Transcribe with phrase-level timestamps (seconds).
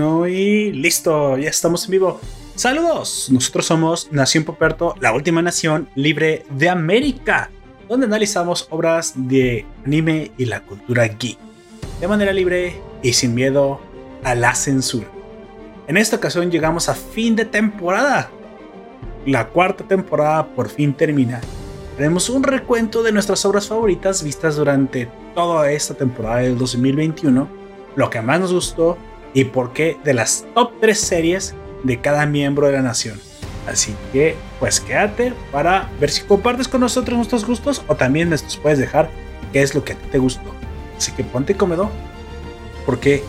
[0.00, 2.20] y listo, ya estamos en vivo.
[2.54, 7.50] Saludos, nosotros somos Nación Poperto, la última nación libre de América,
[7.86, 11.38] donde analizamos obras de anime y la cultura geek,
[12.00, 13.80] de manera libre y sin miedo
[14.24, 15.06] a la censura.
[15.86, 18.30] En esta ocasión llegamos a fin de temporada.
[19.26, 21.40] La cuarta temporada por fin termina.
[21.96, 27.48] Tenemos un recuento de nuestras obras favoritas vistas durante toda esta temporada del 2021,
[27.96, 28.96] lo que más nos gustó
[29.34, 33.20] y por qué de las top 3 series de cada miembro de la nación.
[33.66, 38.56] Así que, pues quédate para ver si compartes con nosotros nuestros gustos o también nos
[38.56, 39.10] puedes dejar
[39.52, 40.54] qué es lo que a ti te gustó.
[40.96, 41.90] Así que ponte cómodo
[42.86, 43.22] porque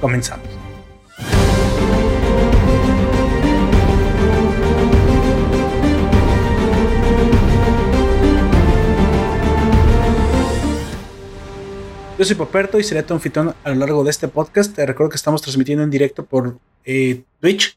[0.00, 0.61] comenzamos.
[12.22, 14.76] Yo soy Poperto y seré tu anfitrión a lo largo de este podcast.
[14.76, 17.76] Te recuerdo que estamos transmitiendo en directo por eh, Twitch.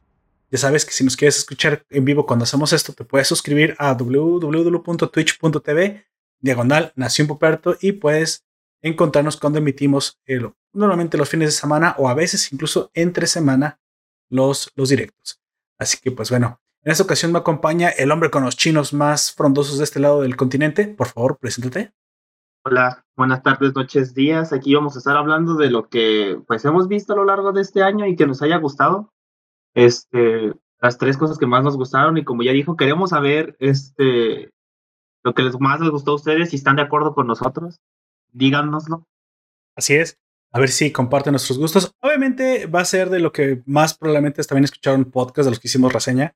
[0.52, 3.76] Ya sabes que si nos quieres escuchar en vivo cuando hacemos esto, te puedes suscribir
[3.80, 6.06] a www.twitch.tv
[6.42, 8.46] diagonal Nación Poperto y puedes
[8.84, 10.20] encontrarnos cuando emitimos
[10.74, 13.80] normalmente los fines de semana o a veces incluso entre semana
[14.30, 15.42] los, los directos.
[15.80, 19.32] Así que pues bueno, en esta ocasión me acompaña el hombre con los chinos más
[19.32, 20.88] frondosos de este lado del continente.
[20.88, 21.94] Por favor, preséntate.
[22.68, 24.52] Hola, buenas tardes, noches, días.
[24.52, 27.62] Aquí vamos a estar hablando de lo que pues hemos visto a lo largo de
[27.62, 29.14] este año y que nos haya gustado.
[29.76, 34.50] Este, las tres cosas que más nos gustaron y como ya dijo, queremos saber este
[35.24, 37.82] lo que les más les gustó a ustedes, si están de acuerdo con nosotros,
[38.32, 39.06] díganoslo.
[39.76, 40.18] Así es.
[40.52, 41.94] A ver si comparten nuestros gustos.
[42.02, 45.68] Obviamente va a ser de lo que más probablemente también escucharon podcast de los que
[45.68, 46.34] hicimos reseña,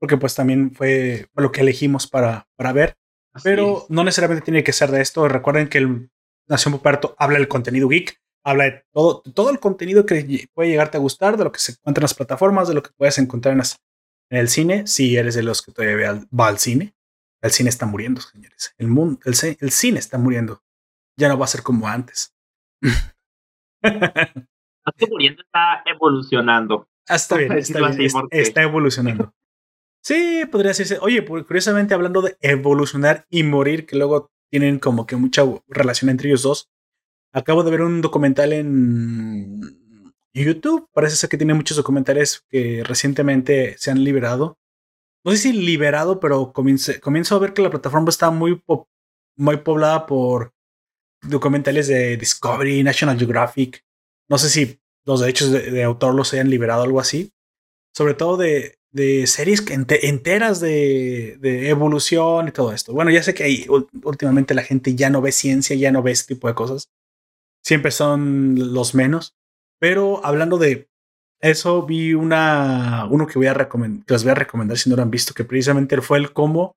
[0.00, 2.96] porque pues también fue lo que elegimos para, para ver
[3.42, 5.28] pero no necesariamente tiene que ser de esto.
[5.28, 6.10] Recuerden que el
[6.48, 10.96] Nación Poperto habla del contenido geek, habla de todo, todo el contenido que puede llegarte
[10.96, 13.54] a gustar, de lo que se encuentra en las plataformas, de lo que puedes encontrar
[13.54, 13.62] en,
[14.30, 16.94] el cine, si eres de los que todavía va al cine.
[17.42, 18.74] El cine está muriendo, señores.
[18.78, 20.62] El, mundo, el, el cine está muriendo.
[21.16, 22.34] Ya no va a ser como antes.
[23.82, 26.88] está muriendo, está evolucionando.
[27.08, 27.52] Está bien,
[28.30, 29.32] está evolucionando.
[30.02, 30.98] Sí, podría decirse.
[31.00, 36.28] Oye, curiosamente hablando de evolucionar y morir, que luego tienen como que mucha relación entre
[36.28, 36.70] ellos dos.
[37.32, 39.60] Acabo de ver un documental en
[40.34, 40.88] YouTube.
[40.92, 44.58] Parece ser que tiene muchos documentales que recientemente se han liberado.
[45.24, 48.62] No sé si liberado, pero comienzo, a ver que la plataforma está muy,
[49.36, 50.54] muy poblada por
[51.22, 53.84] documentales de Discovery, National Geographic.
[54.28, 57.32] No sé si los derechos de, de autor los hayan liberado o algo así.
[57.94, 62.92] Sobre todo de de series enteras de, evolución y todo esto.
[62.92, 63.66] Bueno, ya sé que ahí
[64.02, 66.90] últimamente la gente ya no ve ciencia, ya no ve este tipo de cosas.
[67.62, 69.36] Siempre son los menos.
[69.78, 70.88] Pero hablando de
[71.40, 75.02] eso, vi una, uno que, voy a que les voy a recomendar si no lo
[75.02, 76.76] han visto, que precisamente fue el cómo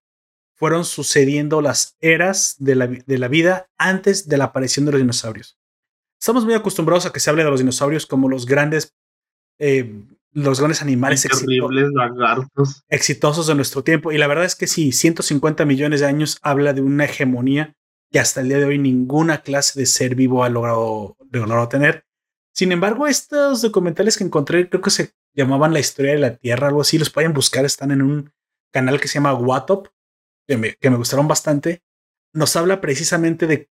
[0.56, 5.02] fueron sucediendo las eras de la, de la vida antes de la aparición de los
[5.02, 5.58] dinosaurios.
[6.22, 8.94] Estamos muy acostumbrados a que se hable de los dinosaurios como los grandes
[9.60, 11.26] eh, los grandes animales
[12.90, 14.12] exitosos de nuestro tiempo.
[14.12, 17.76] Y la verdad es que sí, 150 millones de años habla de una hegemonía
[18.12, 22.06] que hasta el día de hoy ninguna clase de ser vivo ha logrado, logrado tener.
[22.54, 26.68] Sin embargo, estos documentales que encontré, creo que se llamaban La historia de la Tierra,
[26.68, 28.32] algo así, los pueden buscar, están en un
[28.72, 29.88] canal que se llama Watop,
[30.48, 31.82] que me, que me gustaron bastante.
[32.34, 33.70] Nos habla precisamente de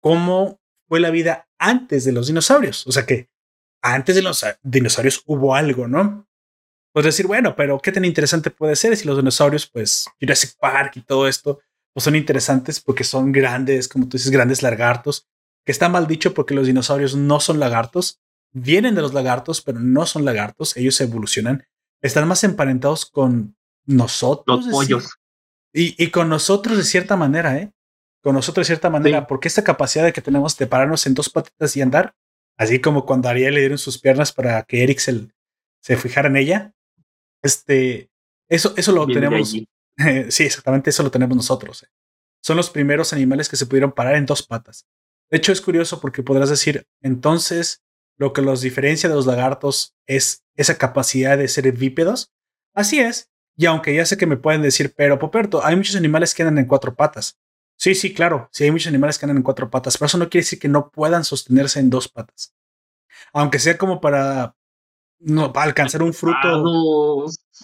[0.00, 2.86] cómo fue la vida antes de los dinosaurios.
[2.86, 3.28] O sea que
[3.82, 6.28] antes de los dinosaurios hubo algo, ¿no?
[6.92, 10.96] Puedes decir, bueno, pero qué tan interesante puede ser si los dinosaurios, pues Jurassic Park
[10.96, 11.60] y todo esto,
[11.92, 15.28] pues son interesantes porque son grandes, como tú dices, grandes lagartos,
[15.64, 18.20] que está mal dicho porque los dinosaurios no son lagartos,
[18.52, 21.66] vienen de los lagartos, pero no son lagartos, ellos evolucionan,
[22.00, 24.66] están más emparentados con nosotros.
[24.66, 25.10] Los pollos.
[25.72, 27.72] Y, y, con nosotros de cierta manera, ¿eh?
[28.22, 31.28] Con nosotros de cierta manera, porque esta capacidad de que tenemos de pararnos en dos
[31.28, 32.14] patitas y andar,
[32.58, 36.36] Así como cuando a Ariel le dieron sus piernas para que Eric se, fijara en
[36.36, 36.74] ella.
[37.42, 38.10] Este,
[38.48, 39.50] eso, eso lo tenemos.
[40.28, 41.84] sí, exactamente eso lo tenemos nosotros.
[41.84, 41.86] Eh.
[42.42, 44.86] Son los primeros animales que se pudieron parar en dos patas.
[45.30, 47.82] De hecho, es curioso porque podrás decir, entonces,
[48.16, 52.32] lo que los diferencia de los lagartos es esa capacidad de ser bípedos.
[52.74, 53.30] Así es.
[53.56, 56.58] Y aunque ya sé que me pueden decir, pero Poperto, hay muchos animales que andan
[56.58, 57.38] en cuatro patas.
[57.78, 58.48] Sí, sí, claro.
[58.52, 60.68] Sí, hay muchos animales que andan en cuatro patas, pero eso no quiere decir que
[60.68, 62.52] no puedan sostenerse en dos patas.
[63.32, 64.56] Aunque sea como para,
[65.20, 66.64] no, alcanzar un fruto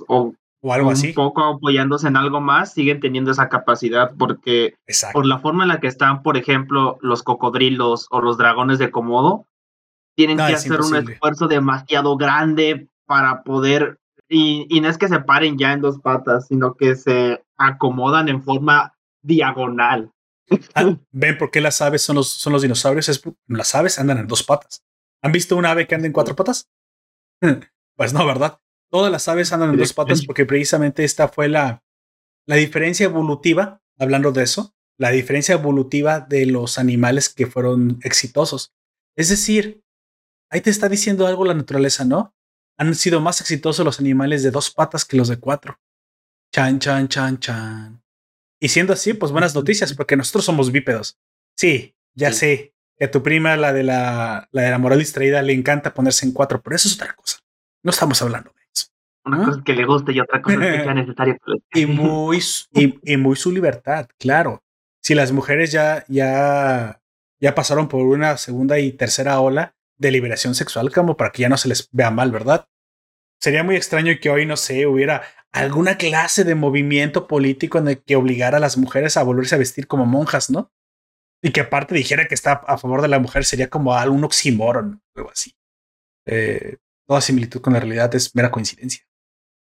[0.06, 0.32] o,
[0.62, 1.08] algo así.
[1.08, 4.76] Un poco apoyándose en algo más, siguen teniendo esa capacidad porque
[5.12, 8.93] por la forma en la que están, por ejemplo, los cocodrilos o los dragones de
[8.93, 9.46] Komodo,
[10.14, 15.19] tienen que hacer un esfuerzo demasiado grande para poder, y, y, no es que se
[15.19, 18.94] paren ya en dos patas, sino que se acomodan en forma
[19.24, 20.12] diagonal.
[20.74, 23.08] Ah, ¿Ven por qué las aves son los, son los dinosaurios?
[23.08, 24.84] Es, las aves andan en dos patas.
[25.22, 26.70] ¿Han visto una ave que anda en cuatro patas?
[27.96, 28.60] Pues no, ¿verdad?
[28.90, 31.84] Todas las aves andan en dos patas porque precisamente esta fue la,
[32.44, 38.74] la diferencia evolutiva, hablando de eso, la diferencia evolutiva de los animales que fueron exitosos.
[39.16, 39.84] Es decir,
[40.50, 42.34] ahí te está diciendo algo la naturaleza, ¿no?
[42.76, 45.78] Han sido más exitosos los animales de dos patas que los de cuatro.
[46.52, 48.03] Chan, chan, chan, chan.
[48.64, 51.19] Y siendo así, pues buenas noticias, porque nosotros somos bípedos.
[51.55, 55.43] Sí, ya sé que a tu prima, la de la, la de la moral distraída,
[55.43, 57.40] le encanta ponerse en cuatro, pero eso es otra cosa.
[57.82, 58.87] No estamos hablando de eso.
[59.26, 61.37] Una cosa que le guste y otra cosa que sea necesaria.
[61.75, 64.62] y, muy, y, muy su libertad, claro.
[65.02, 67.02] Si las mujeres ya, ya,
[67.40, 71.50] ya pasaron por una segunda y tercera ola de liberación sexual, como para que ya
[71.50, 72.67] no se les vea mal, ¿verdad?
[73.38, 75.20] Sería muy extraño que hoy, no sé, hubiera
[75.54, 79.58] alguna clase de movimiento político en el que obligara a las mujeres a volverse a
[79.58, 80.72] vestir como monjas, ¿no?
[81.40, 85.00] Y que aparte dijera que está a favor de la mujer sería como algún oxímoron,
[85.14, 85.54] algo así.
[86.26, 89.06] Eh, toda similitud con la realidad es mera coincidencia.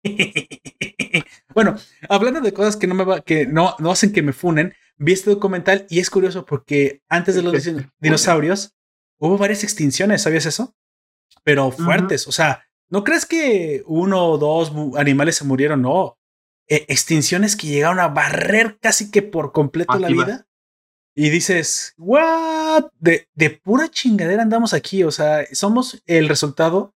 [1.56, 4.76] bueno, hablando de cosas que no me va, que no, no hacen que me funen,
[4.98, 7.68] vi este documental y es curioso porque antes de los
[8.00, 8.76] dinosaurios
[9.18, 10.76] hubo varias extinciones, ¿sabías eso?
[11.44, 15.82] Pero fuertes, o sea, ¿no crees que uno o dos animales se murieron?
[15.82, 16.20] No,
[16.68, 20.48] e, extinciones que llegaron a barrer casi que por completo la vida.
[21.16, 22.86] Y dices, ¿what?
[23.00, 26.94] De, de pura chingadera andamos aquí, o sea, somos el resultado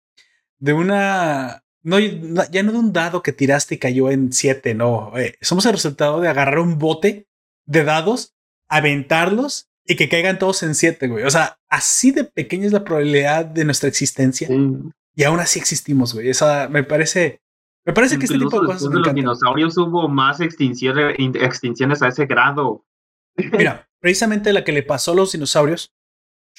[0.58, 5.12] de una no, ya no de un dado que tiraste y cayó en siete, no.
[5.18, 7.28] Eh, somos el resultado de agarrar un bote
[7.66, 8.34] de dados,
[8.68, 11.24] aventarlos y que caigan todos en siete, güey.
[11.24, 14.48] O sea, así de pequeña es la probabilidad de nuestra existencia.
[15.14, 16.28] Y aún así existimos, güey.
[16.28, 17.40] Esa me parece.
[17.84, 18.90] Me parece que este tipo de cosas.
[18.90, 22.84] de los dinosaurios hubo más extinciones, extinciones a ese grado.
[23.36, 25.94] Mira, precisamente la que le pasó a los dinosaurios,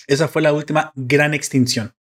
[0.07, 1.95] esa fue la última gran extinción.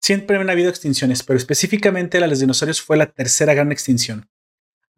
[0.00, 4.28] Siempre han habido extinciones, pero específicamente la de los dinosaurios fue la tercera gran extinción.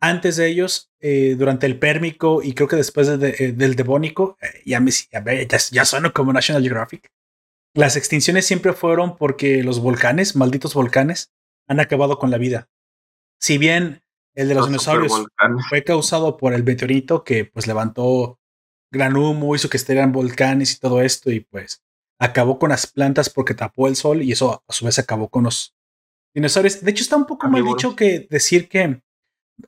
[0.01, 4.63] Antes de ellos, eh, durante el Pérmico y creo que después eh, del Devónico, eh,
[4.65, 5.25] ya, me, ya,
[5.71, 7.11] ya sueno como National Geographic.
[7.75, 11.33] Las extinciones siempre fueron porque los volcanes, malditos volcanes,
[11.67, 12.69] han acabado con la vida.
[13.41, 14.03] Si bien
[14.35, 15.27] el de los, dinosaurios
[15.69, 18.39] fue causado por el meteorito que pues levantó
[18.91, 21.83] gran humo, hizo que estuvieran volcanes y todo esto y pues
[22.19, 25.45] acabó con las plantas porque tapó el sol y eso a su vez acabó con
[25.45, 25.75] los
[26.33, 26.83] dinosaurios.
[26.83, 29.03] De hecho, está un poco mal dicho que decir que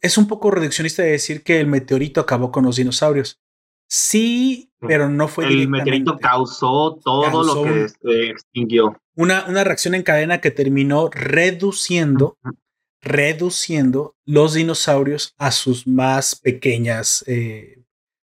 [0.01, 3.41] es un poco reduccionista de decir que el meteorito acabó con los dinosaurios.
[3.89, 9.01] Sí, pero no fue El meteorito causó todo lo que se extinguió.
[9.15, 12.39] Una, una reacción en cadena que terminó reduciendo,
[13.01, 17.85] reduciendo los dinosaurios a sus más pequeñas, eh,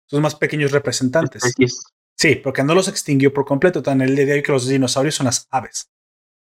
[0.07, 1.43] sus más pequeños representantes.
[2.17, 3.83] Sí, porque no los extinguió por completo.
[3.83, 5.91] Tan el día de hoy que los dinosaurios son las aves.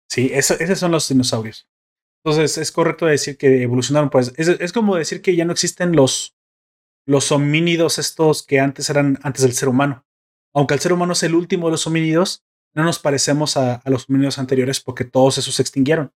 [0.09, 1.69] Sí, esos son los dinosaurios.
[2.25, 4.11] Entonces es correcto decir que evolucionaron.
[4.11, 6.36] Pues es, como decir que ya no existen los,
[7.07, 10.05] los homínidos estos que antes eran antes del ser humano.
[10.53, 12.45] Aunque el ser humano es el último de los homínidos,
[12.75, 16.13] no nos parecemos a, a los homínidos anteriores porque todos esos se extinguieron,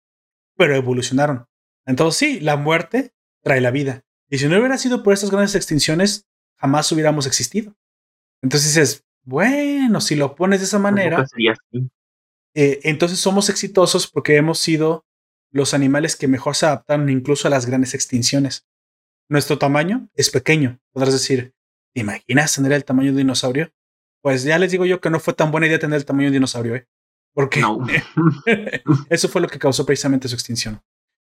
[0.56, 1.48] pero evolucionaron.
[1.86, 4.04] Entonces sí, la muerte trae la vida.
[4.30, 6.28] Y si no hubiera sido por estas grandes extinciones,
[6.58, 7.76] jamás hubiéramos existido.
[8.42, 11.26] Entonces dices, bueno, si lo pones de esa manera,
[12.56, 15.06] eh, entonces somos exitosos porque hemos sido
[15.52, 18.68] los animales que mejor se adaptaron incluso a las grandes extinciones.
[19.30, 20.80] Nuestro tamaño es pequeño.
[20.94, 21.54] Podrás decir,
[21.94, 23.72] ¿te imaginas tener el tamaño de un dinosaurio?
[24.22, 26.30] Pues ya les digo yo que no fue tan buena idea tener el tamaño de
[26.30, 26.88] un dinosaurio, ¿eh?
[27.34, 27.62] Porque
[29.10, 30.82] eso fue lo que causó precisamente su extinción.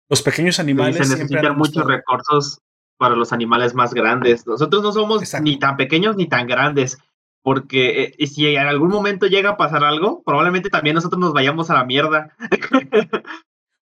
[0.09, 0.95] Los pequeños animales.
[1.07, 2.61] se necesitan muchos recursos
[2.97, 4.47] para los animales más grandes.
[4.47, 6.97] Nosotros no somos ni tan pequeños ni tan grandes
[7.45, 11.69] porque eh, si en algún momento llega a pasar algo, probablemente también nosotros nos vayamos
[11.69, 12.35] a la mierda.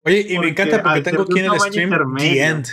[0.04, 2.68] Oye, y me encanta porque tengo aquí en el stream The End.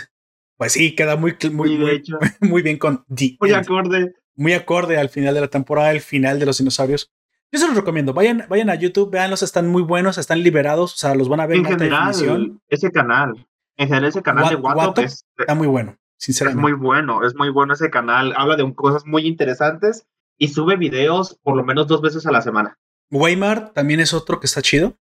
[0.61, 1.75] Pues sí, queda muy, muy,
[2.39, 4.13] muy, bien con The Muy acorde.
[4.35, 7.11] Muy acorde al final de la temporada, el final de los dinosaurios.
[7.51, 8.13] Yo se los recomiendo.
[8.13, 11.47] Vayan, vayan a YouTube, véanlos, están muy buenos, están liberados, o sea, los van a
[11.47, 13.43] ver en, general, Ese canal,
[13.75, 16.59] en general, ese canal de Watto está muy bueno, sinceramente.
[16.59, 18.31] Es muy bueno, es muy bueno ese canal.
[18.37, 20.05] Habla de cosas muy interesantes
[20.37, 22.77] y sube videos por lo menos dos veces a la semana.
[23.09, 24.95] Weimar también es otro que está chido.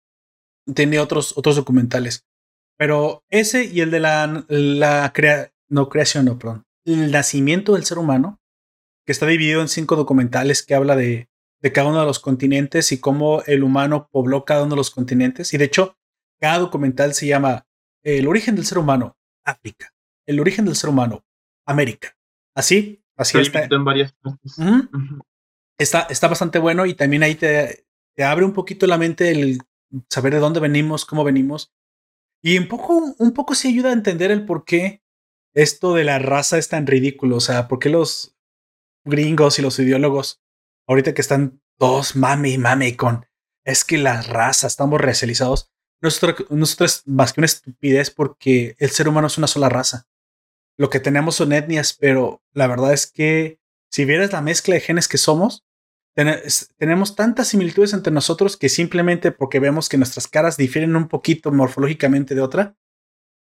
[0.73, 2.28] Tiene otros, otros documentales.
[2.79, 5.13] Pero ese y el de la, la
[5.67, 6.65] no creación, no, perdón.
[6.85, 8.39] El nacimiento del ser humano,
[9.05, 11.29] que está dividido en cinco documentales que habla de,
[11.61, 14.91] de cada uno de los continentes y cómo el humano pobló cada uno de los
[14.91, 15.53] continentes.
[15.53, 15.97] Y de hecho,
[16.39, 17.67] Cada documental se llama
[18.01, 19.93] El origen del ser humano, África.
[20.25, 21.25] El origen del ser humano,
[21.65, 22.15] América.
[22.55, 23.67] Así, así está.
[23.69, 24.55] En varias partes.
[25.77, 26.07] está.
[26.09, 29.59] Está bastante bueno y también ahí te, te abre un poquito la mente el
[30.09, 31.73] saber de dónde venimos, cómo venimos.
[32.41, 35.03] Y un poco, un poco sí ayuda a entender el por qué
[35.53, 37.37] esto de la raza es tan ridículo.
[37.37, 38.37] O sea, por qué los
[39.03, 40.41] gringos y los ideólogos,
[40.87, 43.25] ahorita que están todos mame y mame con
[43.69, 45.71] es que la raza, estamos racializados.
[46.01, 46.47] Nosotros,
[46.79, 50.07] es más que una estupidez porque el ser humano es una sola raza.
[50.77, 53.59] Lo que tenemos son etnias, pero la verdad es que
[53.91, 55.65] si vieras la mezcla de genes que somos,
[56.77, 61.51] tenemos tantas similitudes entre nosotros que simplemente porque vemos que nuestras caras difieren un poquito
[61.51, 62.75] morfológicamente de otra,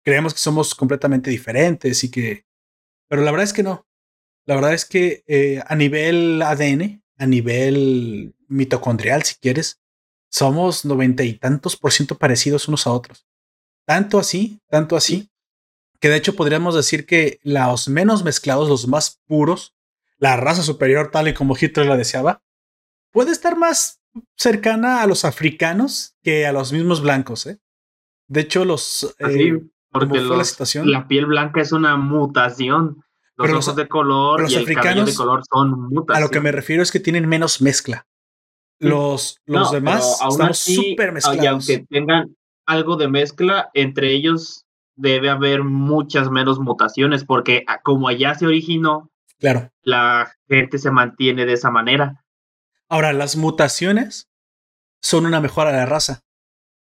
[0.04, 2.46] creemos que somos completamente diferentes y que...
[3.08, 3.88] Pero la verdad es que no.
[4.46, 9.82] La verdad es que eh, a nivel ADN, a nivel mitocondrial, si quieres,
[10.30, 13.28] somos noventa y tantos por ciento parecidos unos a otros.
[13.86, 15.30] Tanto así, tanto así,
[16.00, 19.76] que de hecho podríamos decir que los menos mezclados, los más puros,
[20.18, 22.44] la raza superior tal y como Hitler la deseaba,
[23.18, 24.00] puede estar más
[24.36, 27.48] cercana a los africanos que a los mismos blancos.
[27.48, 27.58] ¿eh?
[28.28, 29.16] De hecho, los...
[29.18, 29.60] Eh,
[29.92, 30.92] porque la, situación?
[30.92, 33.04] la piel blanca es una mutación.
[33.36, 36.16] Los ojos de color y el africanos, de color son mutaciones.
[36.16, 38.06] A lo que me refiero es que tienen menos mezcla.
[38.78, 41.44] Los, los demás están súper mezclados.
[41.44, 42.36] Y aunque tengan
[42.68, 48.46] algo de mezcla, entre ellos debe haber muchas menos mutaciones, porque ah, como allá se
[48.46, 49.10] originó,
[49.40, 49.72] claro.
[49.82, 52.24] la gente se mantiene de esa manera.
[52.90, 54.30] Ahora, las mutaciones
[55.02, 56.24] son una mejora de la raza.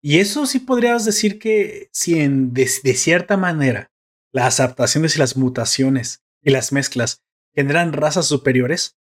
[0.03, 3.91] Y eso sí podrías decir que si en, de, cierta manera
[4.33, 7.23] las adaptaciones y las mutaciones y las mezclas
[7.55, 8.99] generan razas superiores,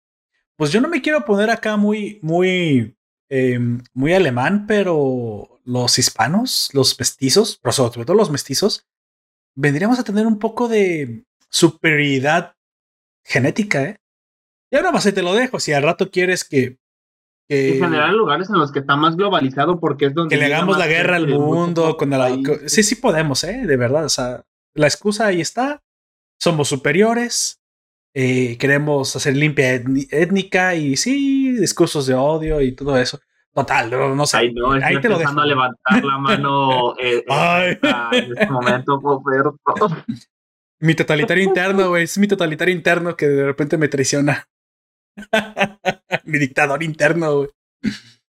[0.56, 2.98] pues yo no me quiero poner acá muy, muy,
[3.30, 8.88] em, muy alemán, pero los hispanos, los mestizos, pero sobre todo los mestizos,
[9.54, 12.56] vendríamos a tener un poco de superioridad
[13.24, 13.98] genética, ¿eh?
[14.72, 15.60] Y ahora más te lo dejo.
[15.60, 16.80] Si al rato quieres que
[17.50, 20.36] en general, lugares en los que está más globalizado porque es donde...
[20.36, 21.96] Que le hagamos la guerra al mundo.
[21.98, 22.30] Con la,
[22.68, 23.66] sí, sí podemos, ¿eh?
[23.66, 24.06] De verdad.
[24.06, 25.82] O sea, la excusa ahí está.
[26.40, 27.62] Somos superiores.
[28.14, 33.20] Eh, queremos hacer limpia étnica y sí, discursos de odio y todo eso.
[33.54, 34.38] Total, no, sé.
[34.38, 35.40] Ay, no, ahí te lo dejo.
[35.40, 37.80] a levantar la mano eh, eh,
[38.12, 39.02] en este momento,
[40.80, 42.04] Mi totalitario interno, güey.
[42.04, 44.48] Es mi totalitario interno que de repente me traiciona.
[46.28, 47.48] Mi dictador interno,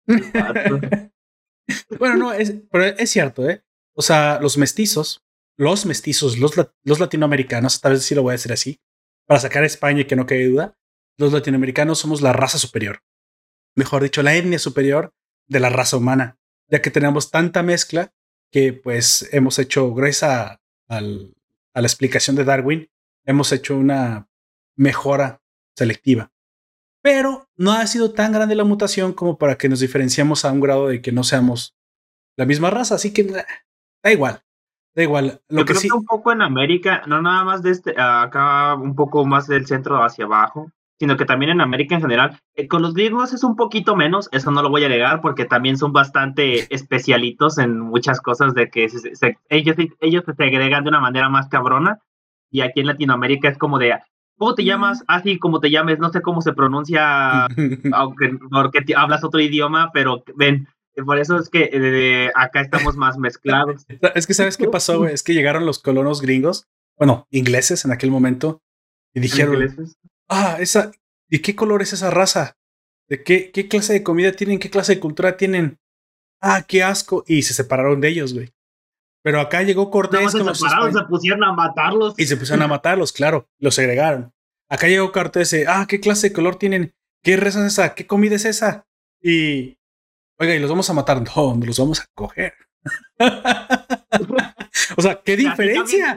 [1.99, 3.62] bueno, no, es, pero es cierto, ¿eh?
[3.94, 5.25] O sea, los mestizos,
[5.56, 6.52] los mestizos, los,
[6.85, 8.80] los latinoamericanos, tal vez sí lo voy a decir así,
[9.26, 10.78] para sacar a España y que no quede duda,
[11.18, 13.02] los latinoamericanos somos la raza superior.
[13.76, 15.12] Mejor dicho, la etnia superior
[15.47, 18.12] de la raza humana, ya que tenemos tanta mezcla
[18.50, 22.90] que pues hemos hecho, gracias a la explicación de Darwin,
[23.25, 24.28] hemos hecho una
[24.76, 25.42] mejora
[25.76, 26.32] selectiva
[27.02, 30.61] pero no ha sido tan grande la mutación como para que nos diferenciemos a un
[30.61, 31.75] grado de que no seamos
[32.37, 34.40] la misma raza, así que da igual.
[34.95, 35.40] Da igual.
[35.49, 35.88] Lo que creo sí...
[35.88, 39.66] que un poco en América, no nada más de este, acá un poco más del
[39.66, 42.38] centro hacia abajo, sino que también en América en general.
[42.54, 45.47] Eh, con los griegos es un poquito menos, eso no lo voy a negar, porque
[45.47, 48.88] también son bastante especialitos en muchas cosas de que
[49.49, 52.00] ellos, ellos se segregan de una manera más cabrona.
[52.52, 53.95] Y aquí en Latinoamérica es como de,
[54.40, 55.04] ¿Cómo te llamas?
[55.06, 57.44] Así como te llames, no sé cómo se pronuncia,
[57.92, 60.66] aunque porque hablas otro idioma, pero ven,
[61.04, 63.85] por eso es que eh, acá estamos más mezclados.
[64.14, 67.92] Es que sabes qué pasó, güey, es que llegaron los colonos gringos, bueno, ingleses en
[67.92, 68.62] aquel momento,
[69.12, 69.76] y dijeron,
[70.30, 70.90] ah, esa,
[71.28, 72.56] ¿y qué color es esa raza?
[73.11, 74.59] ¿De qué, qué clase de comida tienen?
[74.59, 75.78] ¿Qué clase de cultura tienen?
[76.40, 77.25] Ah, qué asco.
[77.26, 78.49] Y se separaron de ellos, güey.
[79.23, 80.35] Pero acá llegó Cortés.
[80.35, 82.15] No, se se pusieron a matarlos.
[82.17, 83.49] Y se pusieron a matarlos, claro.
[83.59, 84.33] Los segregaron.
[84.69, 85.55] Acá llegó Cortés.
[85.69, 86.95] Ah, ¿qué clase de color tienen?
[87.23, 87.95] ¿Qué raza es esa?
[87.95, 88.87] ¿Qué comida es esa?
[89.23, 89.77] Y.
[90.39, 91.23] Oiga, y los vamos a matar.
[91.37, 92.55] No, los vamos a coger.
[94.97, 96.17] o sea, qué diferencia.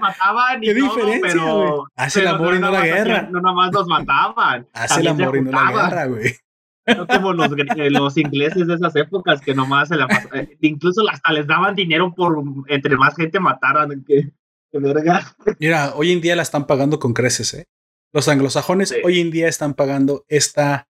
[0.62, 3.28] qué diferencia, pero, Hace el amor y no la guerra.
[3.30, 4.68] No nomás los mataban.
[4.72, 6.38] Hace el amor y no la guerra, güey.
[6.86, 11.02] No como los, eh, los, ingleses de esas épocas que nomás se la eh, incluso
[11.10, 14.32] hasta les daban dinero por entre más gente mataran que,
[14.74, 15.36] verga.
[15.60, 17.68] Mira, hoy en día la están pagando con creces, ¿eh?
[18.12, 20.88] Los anglosajones hoy en día están pagando esta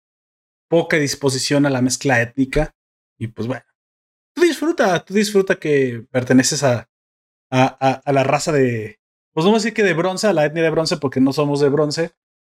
[0.68, 2.76] poca disposición a la mezcla étnica.
[3.18, 3.64] Y pues bueno,
[4.34, 6.90] tú disfruta, tú disfruta que perteneces a,
[7.52, 7.68] a,
[8.04, 9.00] a, la raza de,
[9.32, 11.60] pues vamos a decir que de bronce, a la etnia de bronce, porque no somos
[11.60, 12.12] de bronce,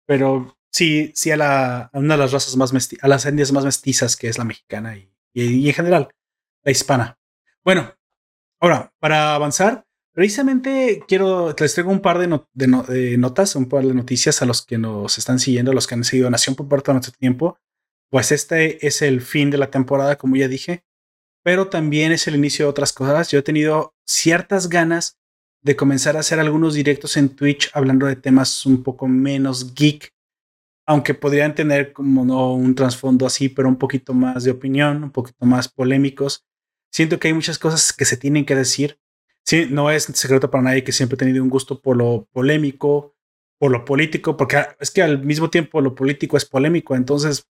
[0.08, 3.66] pero sí, sí a, la, una de las razas más mestizas, a las etnias más
[3.66, 6.10] mestizas que es la mexicana y, y, en general
[6.64, 7.20] la hispana.
[7.64, 7.98] Bueno,
[8.60, 14.42] Ahora, para avanzar, precisamente quiero, les traigo un par de, notas, un par de noticias
[14.42, 16.96] a los que nos están siguiendo, a los que han seguido Nación por parte de
[16.96, 17.60] nuestro tiempo.
[18.10, 20.84] Pues este es el fin de la temporada, como ya dije,
[21.44, 23.30] pero también es el inicio de otras cosas.
[23.30, 25.17] Yo he tenido ciertas ganas
[25.68, 30.14] de comenzar a hacer algunos directos en Twitch hablando de temas un poco menos geek,
[30.88, 35.12] aunque podrían tener como no un trasfondo así, pero un poquito más de opinión, un
[35.12, 36.46] poquito más polémicos.
[36.90, 38.98] Siento que hay muchas cosas que se tienen que decir.
[39.46, 43.14] Sí, no es secreto para nadie que siempre he tenido un gusto por lo polémico,
[43.60, 46.96] por lo político, porque es que al mismo tiempo lo político es polémico.
[46.96, 47.46] Entonces,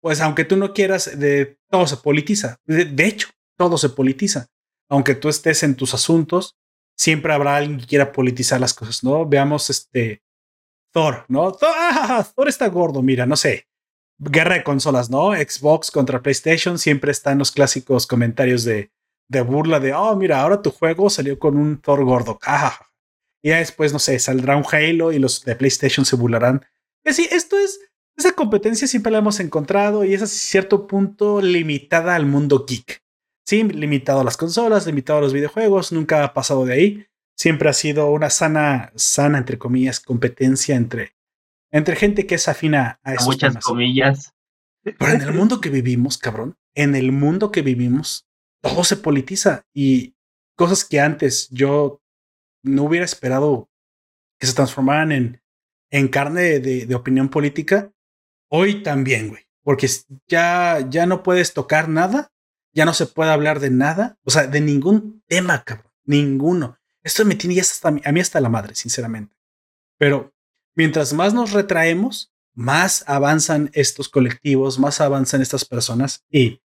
[0.00, 2.60] pues aunque tú no quieras, de, todo se politiza.
[2.64, 4.46] De, hecho, todo se politiza.
[4.88, 6.56] Aunque tú estés en tus asuntos,
[7.00, 9.24] siempre habrá alguien que quiera politizar las cosas, ¿no?
[9.24, 10.22] Veamos este
[10.92, 11.50] Thor, ¿no?
[11.52, 13.68] Thor, ah, Thor está gordo, mira, no sé.
[14.18, 15.32] Guerra de consolas, ¿no?
[15.32, 18.92] Xbox contra PlayStation, siempre están los clásicos comentarios de,
[19.28, 22.38] de burla de, oh, mira, ahora tu juego salió con un Thor gordo.
[22.44, 22.78] Ah,
[23.42, 26.66] y ya después, no sé, saldrá un Halo y los de PlayStation se burlarán.
[27.02, 27.80] Y así, esto es,
[28.14, 33.02] esa competencia siempre la hemos encontrado y es a cierto punto limitada al mundo geek.
[33.50, 37.06] Sí, limitado a las consolas, limitado a los videojuegos, nunca ha pasado de ahí.
[37.36, 41.16] Siempre ha sido una sana, sana, entre comillas, competencia entre,
[41.72, 44.36] entre gente que es afina a esos Muchas comillas.
[44.84, 48.28] Pero en el mundo que vivimos, cabrón, en el mundo que vivimos,
[48.62, 50.14] todo se politiza y
[50.54, 52.00] cosas que antes yo
[52.62, 53.68] no hubiera esperado
[54.38, 55.42] que se transformaran en,
[55.90, 57.90] en carne de, de opinión política,
[58.48, 59.42] hoy también, güey.
[59.64, 59.88] Porque
[60.28, 62.30] ya, ya no puedes tocar nada
[62.72, 66.78] ya no se puede hablar de nada, o sea, de ningún tema, cabrón, ninguno.
[67.02, 69.34] Esto me tiene ya hasta a mí hasta la madre, sinceramente.
[69.98, 70.32] Pero
[70.74, 76.60] mientras más nos retraemos, más avanzan estos colectivos, más avanzan estas personas y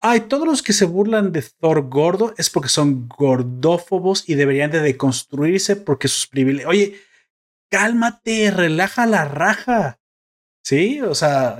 [0.00, 4.70] ay, todos los que se burlan de Thor gordo es porque son gordófobos y deberían
[4.70, 6.70] de deconstruirse porque sus privilegios.
[6.70, 7.00] Oye,
[7.70, 10.00] cálmate, relaja la raja.
[10.62, 11.58] Sí, o sea,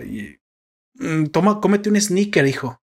[0.94, 2.80] mm, toma, cómete un sneaker, hijo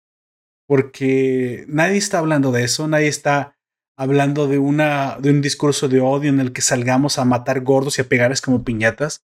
[0.67, 3.57] porque nadie está hablando de eso, nadie está
[3.97, 7.97] hablando de, una, de un discurso de odio en el que salgamos a matar gordos
[7.97, 9.25] y a pegarles como piñatas.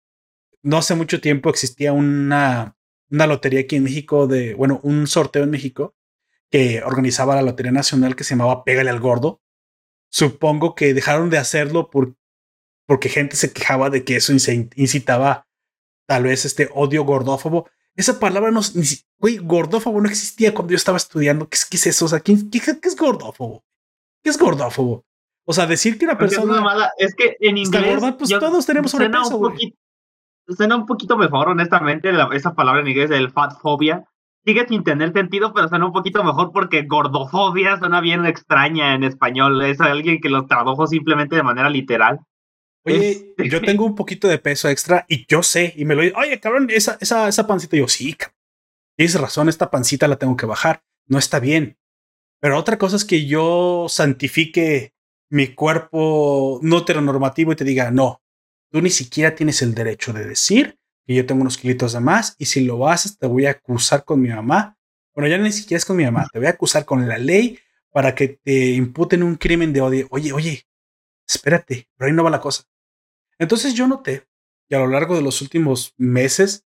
[0.63, 2.77] No hace mucho tiempo existía una,
[3.11, 5.95] una lotería aquí en México, de, bueno, un sorteo en México
[6.51, 9.43] que organizaba la Lotería Nacional que se llamaba Pégale al Gordo.
[10.09, 12.17] Supongo que dejaron de hacerlo por,
[12.87, 15.49] porque gente se quejaba de que eso incitaba
[16.07, 17.69] tal vez este odio gordófobo.
[17.97, 18.85] Esa palabra no, ni,
[19.19, 21.49] güey, gordófobo no existía cuando yo estaba estudiando.
[21.49, 22.07] ¿Qué, es eso?
[22.07, 23.65] O sea, ¿qué, qué, es gordófobo?
[24.23, 25.05] ¿Qué es gordófobo?
[25.47, 26.91] O sea, decir que una persona.
[26.99, 28.01] Es, que en inglés.
[28.19, 29.77] pues todos tenemos sobrepeso, güey.
[30.49, 34.05] Suena un poquito mejor, honestamente, esa palabra en inglés, el fatfobia.
[34.45, 39.05] Sigue sin tener sentido, pero suena un poquito mejor porque gordofobia suena bien extraña en
[39.05, 39.63] español.
[39.63, 42.21] Es alguien que lo tradujo simplemente de manera literal.
[42.85, 46.15] Oye, yo tengo un poquito de peso extra y yo sé, y me lo dice,
[46.17, 47.77] oye, cabrón, esa, esa, esa pancita.
[47.77, 48.17] Y yo, sí,
[48.97, 50.83] tienes razón, esta pancita la tengo que bajar.
[51.07, 51.79] No está bien.
[52.41, 54.95] Pero otra cosa es que yo santifique
[55.31, 58.23] mi cuerpo no heteronormativo y te diga, no,
[58.71, 62.37] tú ni siquiera tienes el derecho de decir que yo tengo unos kilitos de más
[62.39, 64.79] y si lo haces te voy a acusar con mi mamá.
[65.15, 67.59] Bueno, ya ni siquiera es con mi mamá, te voy a acusar con la ley
[67.93, 70.07] para que te imputen un crimen de odio.
[70.11, 70.67] Oye, oye,
[71.27, 72.65] espérate, pero ahí no va la cosa.
[73.39, 74.27] Entonces yo noté
[74.69, 76.65] que a lo largo de los últimos meses,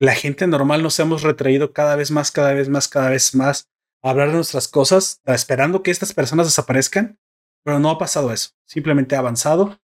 [0.00, 3.68] la gente normal nos hemos retraído cada vez más, cada vez más, cada vez más
[4.02, 7.18] a hablar de nuestras cosas, esperando que estas personas desaparezcan,
[7.64, 9.78] pero no ha pasado eso, simplemente ha avanzado.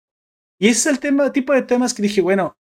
[0.58, 2.56] Y ese es el tema, tipo de temas que dije, bueno,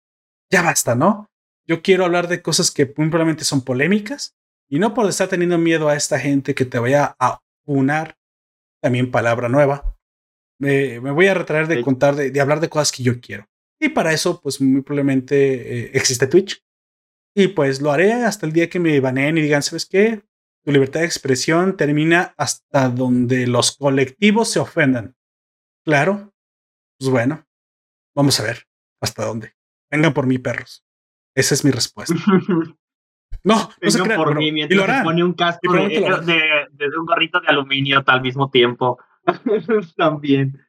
[0.52, 1.30] ya basta, ¿no?
[1.68, 4.36] Yo quiero hablar de cosas que simplemente son polémicas
[4.70, 8.18] y no por estar teniendo miedo a esta gente que te vaya a unar,
[8.82, 9.99] también palabra nueva,
[10.60, 13.48] me, voy a retraer de contar, de, hablar de cosas que yo quiero.
[13.80, 16.64] Y para eso, pues muy probablemente eh, existe Twitch.
[17.36, 20.24] Y pues lo haré hasta el día que me baneen y digan, ¿sabes qué?
[20.66, 25.16] Tu libertad de expresión termina hasta donde los colectivos se ofendan.
[25.86, 26.34] Claro.
[27.00, 27.48] Pues bueno,
[28.14, 28.68] vamos a ver
[29.02, 29.54] hasta dónde.
[29.90, 30.84] Vengan por mí, perros.
[31.34, 32.16] Esa es mi respuesta.
[33.42, 38.04] No, no se por mí mientras pone un casco de, de, un gorrito de aluminio
[38.06, 39.00] al mismo tiempo.
[39.98, 40.60] También.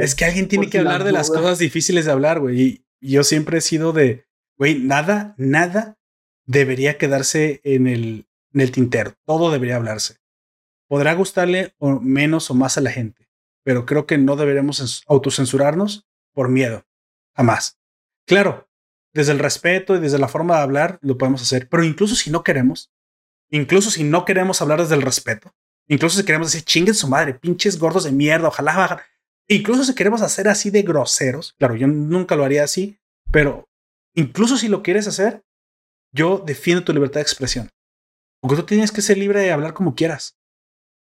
[0.00, 2.60] Es que alguien tiene que hablar de las cosas difíciles de hablar, güey.
[2.60, 4.26] Y, yo siempre he sido de,
[4.58, 5.98] güey, nada, nada
[6.44, 9.14] debería quedarse en el, en el tintero.
[9.24, 10.18] Todo debería hablarse.
[10.86, 13.30] Podrá gustarle o menos o más a la gente,
[13.62, 16.84] pero creo que no deberemos autocensurarnos por miedo.
[17.34, 17.78] Jamás.
[18.26, 18.68] Claro,
[19.14, 22.30] desde el respeto y desde la forma de hablar lo podemos hacer, pero incluso si
[22.30, 22.92] no queremos,
[23.50, 25.54] incluso si no queremos hablar desde el respeto,
[25.90, 29.02] Incluso si queremos decir chinguen su madre, pinches gordos de mierda, ojalá bajar.
[29.48, 32.96] Incluso si queremos hacer así de groseros, claro, yo nunca lo haría así,
[33.32, 33.68] pero
[34.14, 35.42] incluso si lo quieres hacer,
[36.12, 37.70] yo defiendo tu libertad de expresión.
[38.40, 40.36] Porque tú tienes que ser libre de hablar como quieras.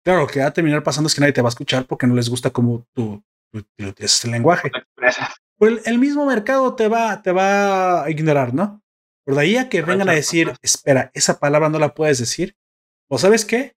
[0.04, 2.06] Claro, lo que va a terminar pasando es que nadie te va a escuchar porque
[2.06, 3.20] no les gusta como tú,
[3.52, 4.70] utilizas el lenguaje.
[5.58, 8.82] Pues el, mismo mercado te va, te va a ignorar, ¿no?
[9.24, 12.54] Por de ahí a que vengan a decir, espera, esa palabra no la puedes decir.
[13.08, 13.74] ¿O sabes qué?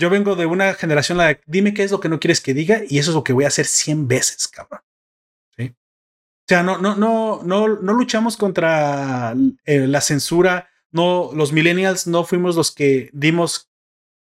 [0.00, 2.98] Yo vengo de una generación dime qué es lo que no quieres que diga y
[2.98, 4.80] eso es lo que voy a hacer 100 veces, cabrón.
[5.58, 9.36] O sea, no, no, no, no, no luchamos contra
[9.66, 10.68] eh, la censura.
[10.90, 13.70] No, los millennials no fuimos los que dimos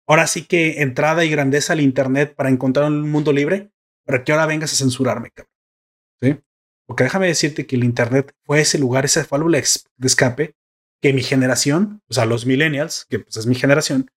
[0.08, 3.72] ahora sí que entrada y grandeza al Internet para encontrar un mundo libre,
[4.06, 6.44] para que ahora vengas a censurarme, cabrón.
[6.86, 10.54] Porque déjame decirte que el Internet fue ese lugar, esa válvula de escape
[11.02, 14.10] que mi generación, o sea, los millennials, que pues es mi generación,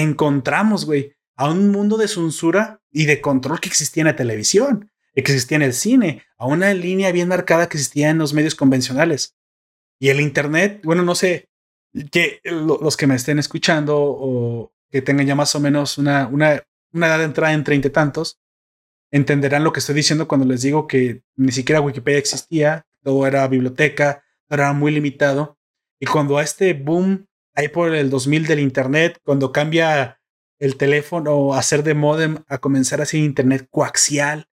[0.00, 4.90] encontramos, güey, a un mundo de censura y de control que existía en la televisión,
[5.14, 8.54] que existía en el cine, a una línea bien marcada que existía en los medios
[8.54, 9.36] convencionales.
[10.00, 11.48] Y el Internet, bueno, no sé,
[12.10, 16.62] que los que me estén escuchando o, que tengan ya más o menos una, una,
[16.92, 18.40] una edad de entrada en treinta tantos,
[19.12, 23.46] entenderán lo que estoy diciendo cuando les digo que ni siquiera Wikipedia existía, todo era
[23.46, 25.56] biblioteca, era muy limitado.
[26.00, 30.20] Y cuando a este boom, ahí por el 2000 del Internet, cuando cambia
[30.58, 34.48] el teléfono a ser de modem a comenzar a hacer Internet coaxial,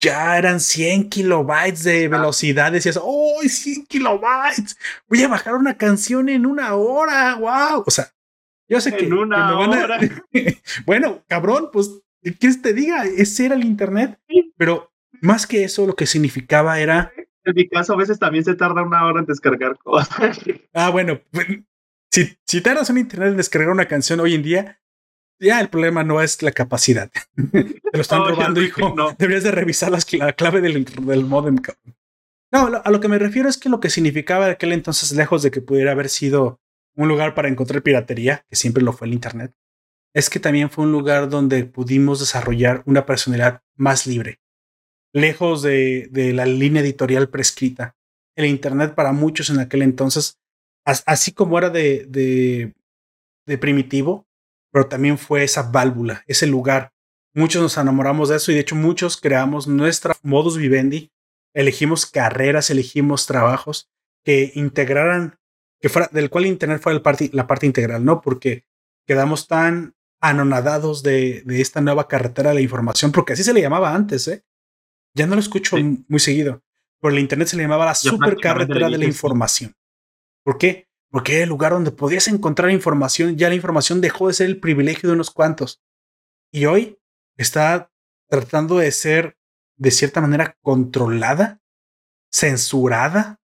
[0.00, 2.72] ya eran 100 kilobytes de velocidad.
[2.72, 4.76] Decías, ¡oh, 100 kilobytes!
[5.08, 7.36] Voy a bajar una canción en una hora.
[7.36, 7.84] ¡Wow!
[7.86, 8.12] O sea,
[8.68, 9.98] yo sé que, una hora.
[10.86, 13.04] bueno, cabrón, pues, ¿qué te diga?
[13.04, 14.18] Ese era el Internet.
[14.56, 17.12] Pero más que eso, lo que significaba era.
[17.44, 20.38] En mi caso, a veces también se tarda una hora en descargar cosas.
[20.74, 21.46] ah, bueno, pues,
[22.14, 24.80] si, si tardas un Internet en descargar una canción hoy en día,
[25.40, 27.10] ya el problema no es la capacidad.
[27.52, 28.94] Te lo están robando, hijo.
[28.94, 29.14] No.
[29.18, 31.56] Deberías de revisar la clave del, del modem.
[32.52, 35.50] No, a lo que me refiero es que lo que significaba aquel entonces, lejos de
[35.50, 36.60] que pudiera haber sido
[36.94, 39.52] un lugar para encontrar piratería, que siempre lo fue el Internet,
[40.14, 44.38] es que también fue un lugar donde pudimos desarrollar una personalidad más libre,
[45.12, 47.96] lejos de, la línea editorial prescrita.
[48.36, 50.38] El Internet para muchos en aquel entonces,
[50.84, 52.74] así como era de,
[53.46, 54.26] de, primitivo,
[54.70, 56.92] pero también fue esa válvula, ese lugar.
[57.34, 61.10] Muchos nos enamoramos de eso y de hecho muchos creamos nuestra modus vivendi,
[61.54, 63.90] elegimos carreras, elegimos trabajos
[64.24, 65.38] que integraran
[65.80, 68.20] que fuera, del cual Internet fuera el la parte integral, ¿no?
[68.20, 68.64] Porque
[69.06, 73.60] quedamos tan anonadados de, de, esta nueva carretera de la información, porque así se le
[73.60, 74.44] llamaba antes, ¿eh?
[75.14, 75.76] Ya no lo escucho
[76.08, 76.62] muy seguido.
[77.00, 79.74] Por el Internet se le llamaba la supercarretera de la información.
[80.44, 80.88] ¿Por qué?
[81.10, 83.36] Porque era el lugar donde podías encontrar información.
[83.36, 85.82] Ya la información dejó de ser el privilegio de unos cuantos.
[86.52, 86.98] Y hoy
[87.36, 87.90] está
[88.28, 89.36] tratando de ser,
[89.76, 91.60] de cierta manera, controlada,
[92.32, 93.40] censurada,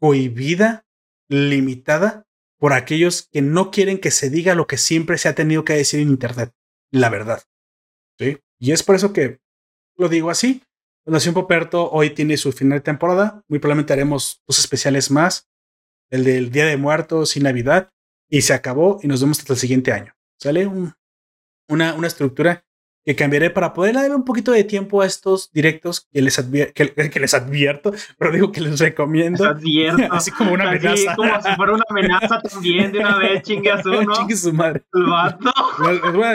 [0.00, 0.86] cohibida
[1.28, 2.26] limitada
[2.58, 5.74] por aquellos que no quieren que se diga lo que siempre se ha tenido que
[5.74, 6.52] decir en Internet,
[6.90, 7.42] la verdad.
[8.18, 8.38] ¿Sí?
[8.58, 9.40] Y es por eso que
[9.96, 10.62] lo digo así.
[11.06, 13.42] Nación Poperto hoy tiene su final de temporada.
[13.48, 15.48] Muy probablemente haremos dos especiales más.
[16.10, 17.90] El del Día de Muertos y Navidad.
[18.28, 20.14] Y se acabó y nos vemos hasta el siguiente año.
[20.38, 20.68] ¿Sale?
[21.68, 22.64] una, una estructura
[23.04, 26.38] que cambiaré para poder darle un poquito de tiempo a estos directos que les,
[26.74, 29.44] que, les advierto, pero digo que les recomiendo.
[29.44, 30.02] advierto.
[30.10, 31.14] Así como una amenaza.
[31.14, 34.12] como si fuera una amenaza también de una vez, chingue a su, ¿no?
[34.14, 34.82] Chingue su madre.
[34.92, 35.34] Los,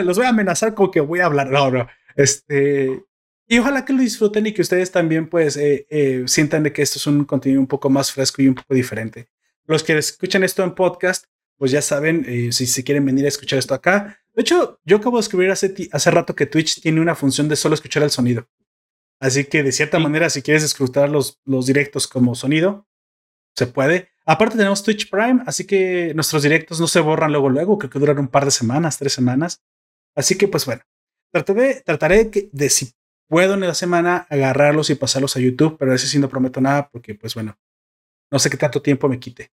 [0.06, 1.50] los, voy a amenazar como que voy a hablar.
[1.50, 1.88] No, no.
[2.16, 3.04] Este.
[3.52, 6.84] Y ojalá que lo disfruten y que ustedes también, pues, eh, eh, sientan de que
[6.84, 9.28] esto es un contenido un poco más fresco y un poco diferente.
[9.70, 13.28] Los que escuchan esto en podcast, pues ya saben, eh, si se quieren venir a
[13.28, 17.00] escuchar esto acá, de hecho, yo acabo de escribir hace, hace rato que Twitch tiene
[17.00, 18.50] una función de solo escuchar el sonido.
[19.20, 22.88] Así que de cierta manera, si quieres escuchar los, los directos como sonido,
[23.56, 24.10] se puede.
[24.26, 28.00] Aparte tenemos Twitch Prime, así que nuestros directos no se borran luego, luego, creo que
[28.00, 29.62] duran un par de semanas, tres semanas.
[30.16, 30.82] Así que pues bueno,
[31.32, 32.92] trataré, trataré de, si
[33.28, 36.60] puedo en la semana agarrarlos y pasarlos a YouTube, pero a veces sí no prometo
[36.60, 37.56] nada porque pues bueno,
[38.32, 39.52] no sé qué tanto tiempo me quite.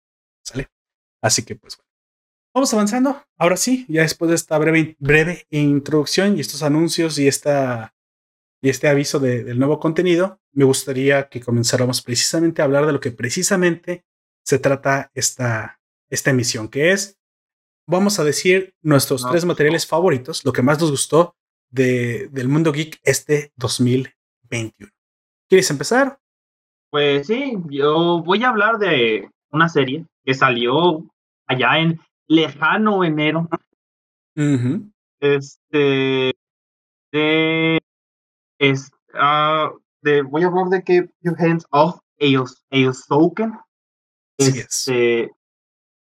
[0.45, 0.69] ¿Sale?
[1.23, 1.93] Así que pues bueno.
[2.55, 3.23] Vamos avanzando.
[3.39, 7.95] Ahora sí, ya después de esta breve, breve introducción y estos anuncios y, esta,
[8.61, 13.01] y este aviso del nuevo contenido, me gustaría que comenzáramos precisamente a hablar de lo
[13.01, 14.05] que precisamente
[14.45, 17.19] se trata esta, esta emisión, que es,
[17.87, 21.37] vamos a decir, nuestros tres materiales favoritos, lo que más nos gustó
[21.71, 24.93] de, del mundo geek este 2021.
[25.49, 26.19] ¿Quieres empezar?
[26.91, 31.05] Pues sí, yo voy a hablar de una serie que salió
[31.47, 33.49] allá en lejano enero.
[35.21, 36.33] este,
[37.13, 37.79] de,
[38.59, 43.53] es, uh, de, voy a hablar de que Your Hands Off Eosoken.
[44.39, 45.31] Este,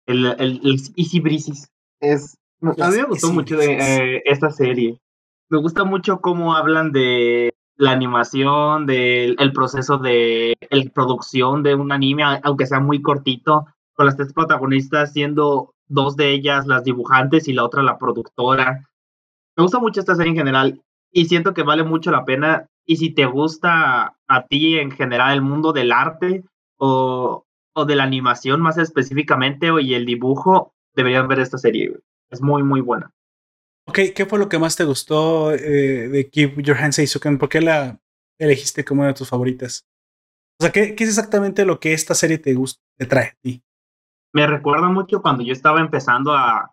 [0.05, 1.69] el, el, el Easy Breezes.
[1.99, 4.99] Es, a mí me gustó mucho de, eh, esta serie.
[5.49, 11.75] Me gusta mucho cómo hablan de la animación, del el proceso de el producción de
[11.75, 16.83] un anime, aunque sea muy cortito, con las tres protagonistas siendo dos de ellas las
[16.83, 18.89] dibujantes y la otra la productora.
[19.55, 22.67] Me gusta mucho esta serie en general y siento que vale mucho la pena.
[22.85, 26.43] Y si te gusta a ti en general el mundo del arte
[26.77, 31.93] o, o de la animación más específicamente o y el dibujo, deberían ver esta serie.
[32.29, 33.11] Es muy, muy buena.
[33.87, 37.37] Ok, ¿qué fue lo que más te gustó eh, de Keep Your Hands Seizuken?
[37.37, 37.99] ¿Por qué la
[38.39, 39.85] elegiste como una de tus favoritas?
[40.59, 43.35] O sea, ¿qué, qué es exactamente lo que esta serie te, gusta, te trae a
[43.41, 43.63] ti?
[44.33, 46.71] Me recuerda mucho cuando yo estaba empezando a,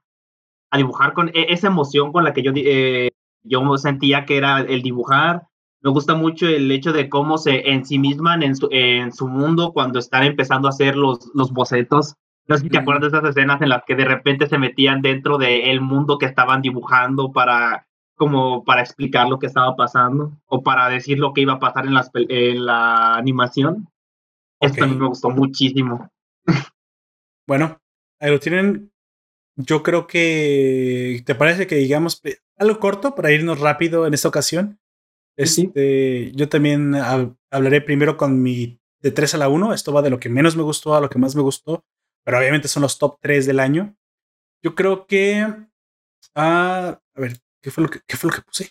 [0.70, 3.10] a dibujar con e, esa emoción con la que yo, eh,
[3.42, 5.48] yo sentía que era el dibujar.
[5.80, 9.98] Me gusta mucho el hecho de cómo se ensimisman en su, en su mundo cuando
[9.98, 12.14] están empezando a hacer los, los bocetos.
[12.46, 15.02] No sé si te acuerdas de esas escenas en las que de repente se metían
[15.02, 20.62] dentro del mundo que estaban dibujando para como para explicar lo que estaba pasando o
[20.62, 23.88] para decir lo que iba a pasar en, las, en la animación.
[24.60, 26.10] Esto a mí me gustó muchísimo.
[27.48, 27.80] Bueno,
[28.20, 28.92] ahí lo tienen.
[29.56, 32.22] Yo creo que te parece que digamos
[32.56, 34.78] algo corto para irnos rápido en esta ocasión.
[35.36, 36.94] Este, Yo también
[37.50, 39.74] hablaré primero con mi de 3 a la 1.
[39.74, 41.84] Esto va de lo que menos me gustó a lo que más me gustó
[42.28, 43.96] pero obviamente son los top 3 del año.
[44.62, 45.46] Yo creo que.
[46.34, 48.70] Ah, a ver, ¿qué fue lo que, qué fue lo que puse?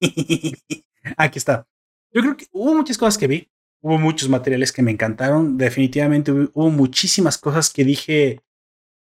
[1.16, 1.64] Aquí está.
[2.10, 3.51] Yo creo que hubo muchas cosas que vi.
[3.82, 5.58] Hubo muchos materiales que me encantaron.
[5.58, 8.40] Definitivamente hubo muchísimas cosas que dije.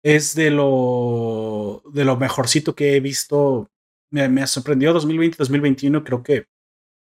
[0.04, 3.70] Es de lo, de lo mejorcito que he visto.
[4.10, 6.02] Me, me sorprendió 2020-2021.
[6.02, 6.46] Creo que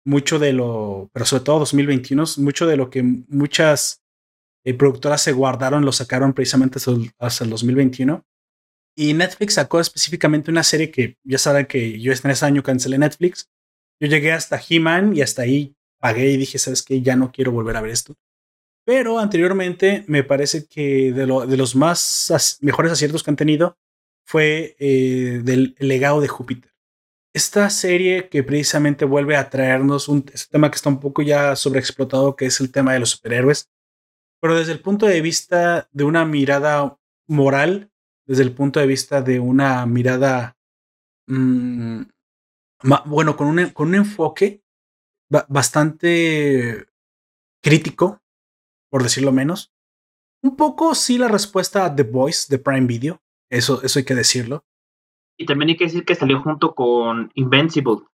[0.06, 4.02] mucho de lo, pero sobre todo 2021, mucho de lo que muchas
[4.64, 6.78] eh, productoras se guardaron, lo sacaron precisamente
[7.18, 8.24] hasta el 2021.
[8.96, 13.50] Y Netflix sacó específicamente una serie que ya saben que yo ese año cancelé Netflix.
[14.00, 17.02] Yo llegué hasta He-Man y hasta ahí pagué y dije, ¿sabes qué?
[17.02, 18.14] Ya no quiero volver a ver esto.
[18.84, 23.76] Pero anteriormente me parece que de, de los más mejores aciertos que han tenido
[24.24, 26.72] fue eh, del legado de Júpiter.
[27.34, 31.54] Esta serie que precisamente vuelve a traernos un este tema que está un poco ya
[31.54, 33.68] sobreexplotado, que es el tema de los superhéroes
[34.40, 37.90] pero desde el punto de vista de una mirada moral,
[38.26, 40.56] desde el punto de vista de una mirada,
[41.26, 42.02] mm,
[43.06, 44.62] bueno, con un, con un enfoque
[45.28, 46.86] bastante
[47.62, 48.22] crítico,
[48.90, 49.72] por decirlo menos.
[50.42, 54.14] Un poco sí la respuesta a The Voice de Prime Video, eso, eso hay que
[54.14, 54.64] decirlo.
[55.36, 58.06] Y también hay que decir que salió junto con Invincible.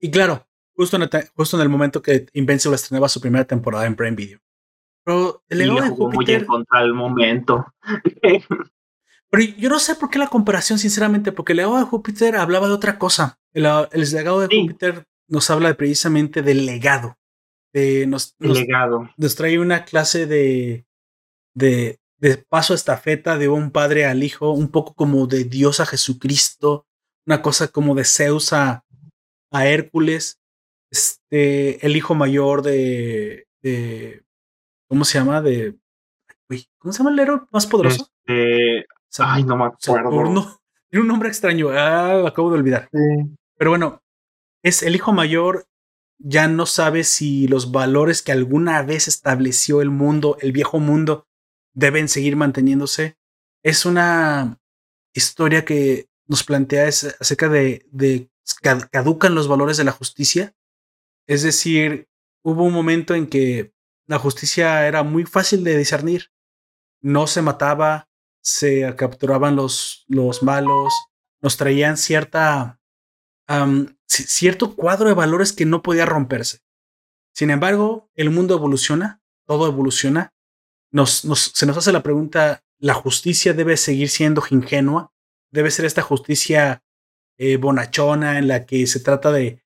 [0.00, 3.86] Y claro, justo en el, justo en el momento que Invincible estrenaba su primera temporada
[3.86, 4.40] en Prime Video.
[5.04, 6.46] Pero el legado de Júpiter.
[6.46, 7.66] contra el momento.
[9.30, 12.66] pero yo no sé por qué la comparación, sinceramente, porque el legado de Júpiter hablaba
[12.66, 13.38] de otra cosa.
[13.52, 17.16] El, legado de Júpiter nos habla precisamente del legado.
[17.72, 19.10] nos, legado.
[19.16, 20.84] Nos trae una clase de,
[21.54, 25.80] de, de paso a estafeta de un padre al hijo, un poco como de Dios
[25.80, 26.86] a Jesucristo,
[27.26, 28.84] una cosa como de Zeus a,
[29.50, 30.40] a Hércules,
[30.90, 34.24] este, el hijo mayor de, de
[34.90, 35.40] ¿Cómo se llama?
[35.40, 35.78] De.
[36.78, 38.10] ¿Cómo se llama el héroe más poderoso?
[38.26, 38.84] Este,
[39.20, 40.60] ay, no me acuerdo.
[40.90, 41.68] Tiene un nombre extraño.
[41.70, 42.88] Ah, acabo de olvidar.
[43.56, 44.02] Pero bueno,
[44.62, 45.66] es el hijo mayor.
[46.18, 51.26] Ya no sabe si los valores que alguna vez estableció el mundo, el viejo mundo,
[51.72, 53.16] deben seguir manteniéndose.
[53.62, 54.60] Es una
[55.14, 58.30] historia que nos plantea acerca de, de
[58.90, 60.54] caducan los valores de la justicia.
[61.26, 62.08] Es decir,
[62.42, 63.72] hubo un momento en que
[64.06, 66.32] la justicia era muy fácil de discernir.
[67.00, 68.08] No se mataba,
[68.42, 70.92] se capturaban los, los malos,
[71.40, 72.79] nos traían cierta,
[74.06, 76.60] cierto cuadro de valores que no podía romperse.
[77.34, 80.32] Sin embargo, el mundo evoluciona, todo evoluciona.
[80.92, 81.22] Nos,
[81.54, 85.12] se nos hace la pregunta, ¿la justicia debe seguir siendo ingenua?
[85.52, 86.82] ¿Debe ser esta justicia
[87.38, 89.62] eh, bonachona en la que se trata de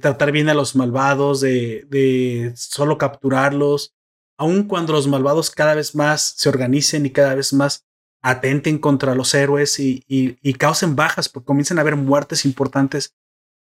[0.00, 3.94] tratar bien a los malvados, de, de solo capturarlos,
[4.38, 7.84] aun cuando los malvados cada vez más se organicen y cada vez más
[8.24, 13.14] atenten contra los héroes y, y, causen bajas, porque comienzan a haber muertes importantes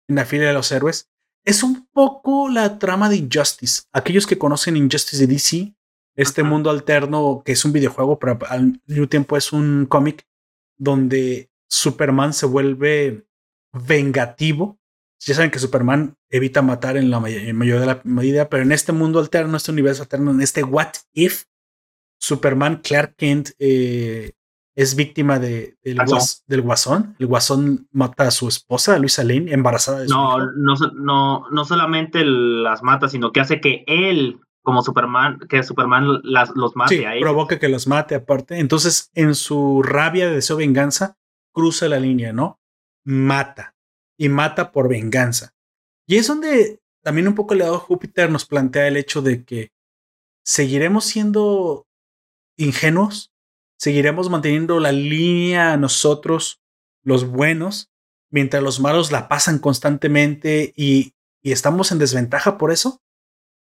[0.09, 1.11] en la fila de los héroes.
[1.45, 3.83] Es un poco la trama de Injustice.
[3.93, 5.75] Aquellos que conocen Injustice de DC,
[6.15, 10.25] este mundo alterno que es un videojuego, pero al mismo tiempo es un cómic
[10.79, 13.27] donde Superman se vuelve
[13.73, 14.79] vengativo.
[15.19, 18.93] Ya saben que Superman evita matar en la mayoría de la medida, pero en este
[18.93, 21.47] mundo alterno, este universo alterno, en este What If,
[22.21, 24.36] Superman, Clark Kent eh,
[24.77, 27.17] es víctima de, del, guasón.
[27.19, 32.23] El guasón mata a su esposa, Luisa Lane, embarazada de no, No, no, no solamente
[32.25, 37.15] las mata, sino que hace que él, como Superman, que Superman las, los mate a
[37.15, 37.23] ellos.
[37.23, 38.59] provoca que los mate aparte.
[38.59, 41.17] Entonces, en su rabia de deseo venganza,
[41.53, 42.61] cruza la línea, ¿no?
[43.03, 43.75] Mata.
[44.19, 45.55] Y mata por venganza.
[46.07, 49.73] Y es donde también un poco el lado Júpiter nos plantea el hecho de que
[50.45, 51.87] seguiremos siendo
[52.59, 53.33] ingenuos
[53.79, 56.61] seguiremos manteniendo la línea nosotros,
[57.03, 57.91] los buenos,
[58.31, 61.13] mientras los malos la pasan constantemente y,
[61.43, 63.01] estamos en desventaja por eso?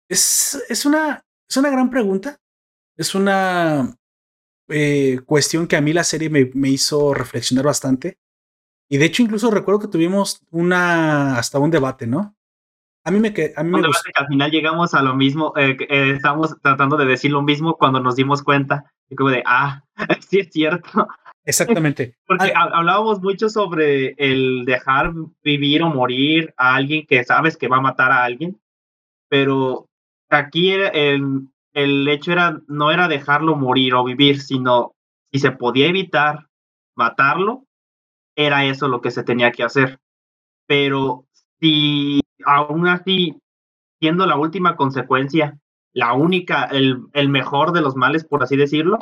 [0.09, 2.41] Es, es, una, es una gran pregunta.
[2.97, 3.95] Es una
[4.69, 8.17] eh, cuestión que a mí la serie me, me, hizo reflexionar bastante.
[8.89, 12.35] Y de hecho, incluso recuerdo que tuvimos una hasta un debate, ¿no?
[13.07, 15.77] A mí me que a mí me que al final llegamos a lo mismo, eh,
[15.89, 19.83] eh, estamos tratando de decir lo mismo cuando nos dimos cuenta y como de, ah,
[20.27, 21.07] sí es cierto.
[21.45, 22.15] Exactamente.
[22.27, 25.13] Porque ah, hablábamos mucho sobre el dejar
[25.43, 28.59] vivir o morir a alguien que sabes que va a matar a alguien,
[29.29, 29.87] pero
[30.29, 34.95] aquí el, el hecho era, no era dejarlo morir o vivir, sino
[35.31, 36.47] si se podía evitar
[36.95, 37.65] matarlo,
[38.35, 39.99] era eso lo que se tenía que hacer.
[40.65, 41.24] Pero
[41.59, 43.41] si aún así,
[43.99, 45.59] siendo la última consecuencia,
[45.93, 48.99] la única, el, el mejor de los males, por así decirlo,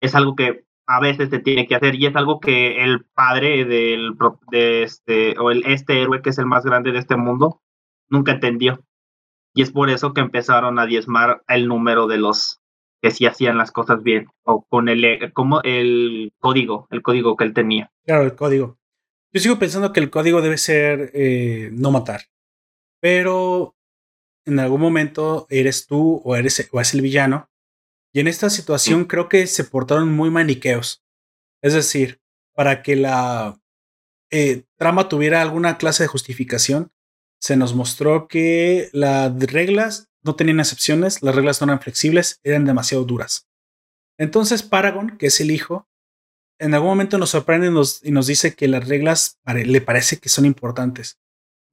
[0.00, 3.64] es algo que a veces se tiene que hacer y es algo que el padre
[3.64, 4.16] del
[4.50, 7.62] de este o el este héroe que es el más grande de este mundo
[8.08, 8.84] nunca entendió.
[9.54, 12.60] Y es por eso que empezaron a diezmar el número de los
[13.00, 17.44] que sí hacían las cosas bien o con el como el código el código que
[17.44, 17.90] él tenía.
[18.04, 18.78] Claro el código
[19.34, 22.22] yo sigo pensando que el código debe ser eh, no matar
[23.04, 23.76] pero
[24.46, 27.50] en algún momento eres tú o eres o es el villano.
[28.14, 31.04] Y en esta situación creo que se portaron muy maniqueos.
[31.62, 32.22] Es decir,
[32.54, 33.60] para que la
[34.30, 36.92] eh, trama tuviera alguna clase de justificación,
[37.38, 42.64] se nos mostró que las reglas no tenían excepciones, las reglas no eran flexibles, eran
[42.64, 43.50] demasiado duras.
[44.16, 45.90] Entonces Paragon, que es el hijo,
[46.64, 50.44] en algún momento nos sorprende y nos, dice que las reglas le parece que son
[50.44, 51.18] importantes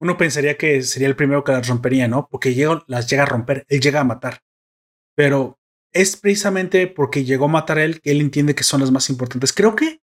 [0.02, 2.26] uno pensaría que sería el primero que las rompería, ¿no?
[2.28, 2.52] Porque
[2.88, 4.42] las llega a romper, él llega a matar.
[5.14, 5.60] Pero
[5.92, 9.08] es precisamente porque llegó a matar a él que él entiende que son las más
[9.10, 9.52] importantes.
[9.52, 10.00] Creo que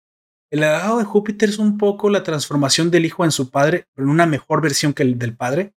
[0.50, 4.08] el legado de Júpiter es un poco la transformación del hijo en su padre, en
[4.08, 5.74] una mejor versión que el del padre.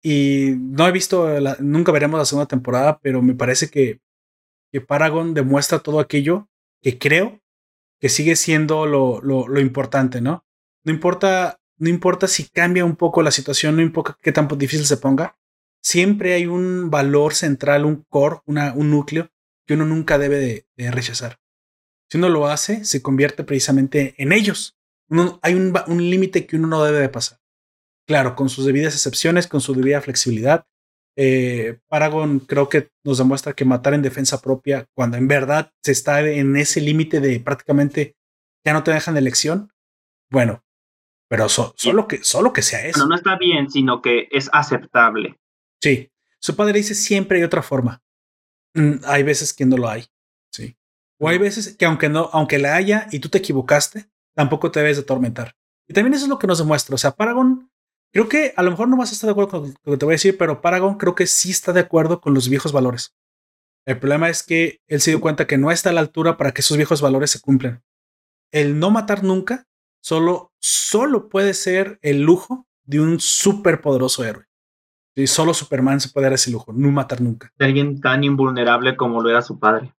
[0.00, 4.00] Y no he visto, nunca veremos la segunda temporada, pero me parece que,
[4.70, 6.48] que Paragon demuestra todo aquello
[6.80, 7.39] que creo
[8.00, 10.44] que sigue siendo lo, lo, importante, ¿no?
[10.84, 14.86] No importa no importa si cambia un poco la situación, no importa qué tan difícil
[14.86, 15.38] se ponga,
[15.82, 19.30] siempre hay un valor central, un core, una, un núcleo
[19.66, 21.40] que uno nunca debe de, rechazar.
[22.10, 24.76] Si uno lo hace, se convierte precisamente en ellos.
[25.42, 27.40] hay un, límite que uno no debe de pasar.
[28.06, 30.66] Claro, con sus debidas excepciones, con su debida flexibilidad.
[31.22, 35.92] Eh, Paragon creo que nos demuestra que matar en defensa propia, cuando en verdad se
[35.92, 38.16] está en ese límite de prácticamente
[38.64, 39.70] ya no te dejan elección,
[40.30, 40.64] bueno,
[41.28, 43.00] pero solo, que, solo que sea eso.
[43.00, 45.38] No, no está bien, sino que es aceptable.
[45.82, 46.10] Sí.
[46.38, 48.02] Su padre dice siempre hay otra forma.
[48.72, 50.06] Mm, hay veces que no lo hay.
[50.50, 50.74] Sí.
[51.18, 54.80] O hay veces que aunque no, aunque la haya y tú te equivocaste, tampoco te
[54.80, 55.54] debes de atormentar.
[55.86, 56.94] Y también eso es lo que nos demuestra.
[56.94, 57.69] O sea, Paragon,
[58.12, 60.04] creo que a lo mejor no vas a estar de acuerdo con lo que te
[60.04, 63.14] voy a decir, pero Paragon creo que sí está de acuerdo con los viejos valores.
[63.86, 66.52] El problema es que él se dio cuenta que no está a la altura para
[66.52, 67.82] que esos viejos valores se cumplan.
[68.52, 69.66] El no matar nunca
[70.02, 74.46] solo, solo puede ser el lujo de un súper poderoso héroe.
[75.14, 77.52] Y solo Superman se puede dar ese lujo, no matar nunca.
[77.58, 79.94] De alguien tan invulnerable como lo era su padre.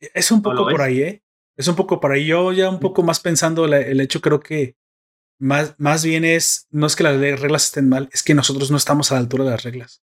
[0.00, 1.22] Es un poco por ahí, ¿eh?
[1.56, 2.26] Es un poco por ahí.
[2.26, 4.76] Yo ya un poco más pensando el hecho, creo que
[5.38, 8.76] más, más bien es, no es que las reglas estén mal, es que nosotros no
[8.76, 10.02] estamos a la altura de las reglas.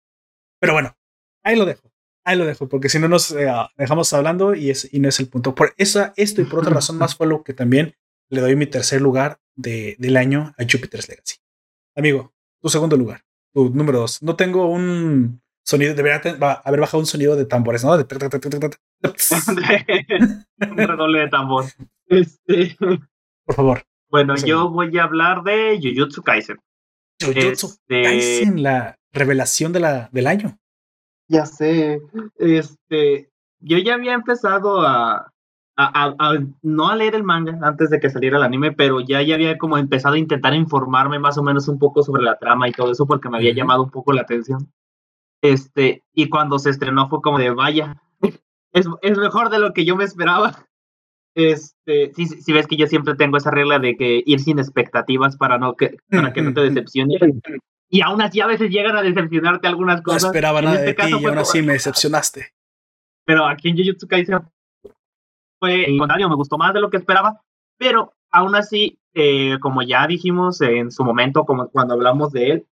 [0.61, 0.97] Pero bueno,
[1.43, 1.93] ahí lo dejo.
[2.25, 5.21] Ahí lo dejo, porque si no nos eh, dejamos hablando y, es, y no es
[5.21, 5.55] el punto.
[5.55, 7.95] Por esa, esto y por otra razón más fue lo que también
[8.29, 11.37] le doy mi tercer lugar de, del año a Jupiter's Legacy.
[11.95, 14.23] Amigo, tu segundo lugar, tu número dos.
[14.23, 16.21] No tengo un sonido, debería
[16.65, 17.97] haber bajado un sonido de tambores, ¿no?
[17.97, 18.09] De un
[20.77, 21.67] redoble de tambor.
[22.07, 22.77] Este.
[23.47, 23.87] Por favor.
[24.11, 26.59] Bueno, yo voy a hablar de Jujutsu Kaisen.
[27.21, 30.59] Jujutsu este Kaisen, la revelación de la, del año.
[31.29, 32.01] Ya sé.
[32.37, 35.33] Este, yo ya había empezado a,
[36.63, 39.59] no a leer el manga antes de que saliera el anime, pero ya, ya había
[39.59, 42.93] como empezado a intentar informarme más o menos un poco sobre la trama y todo
[42.93, 44.73] eso porque me había llamado un poco la atención.
[45.43, 48.03] Este, y cuando se estrenó fue como de, vaya,
[48.73, 50.67] es, es mejor de lo que yo me esperaba.
[51.37, 55.37] Este, si, si ves que yo siempre tengo esa regla de que ir sin expectativas
[55.37, 57.21] para, no que, para que no te decepciones.
[57.91, 60.23] Y aún así a veces llegan a decepcionarte algunas cosas.
[60.23, 62.55] No esperaba nada este de ti y aún así me decepcionaste.
[63.27, 64.39] Pero aquí en Jujutsu Kaisen
[65.61, 67.43] fue, en contrario, me gustó más de lo que esperaba,
[67.77, 72.67] pero aún así, eh, como ya dijimos en su momento, como cuando hablamos de él,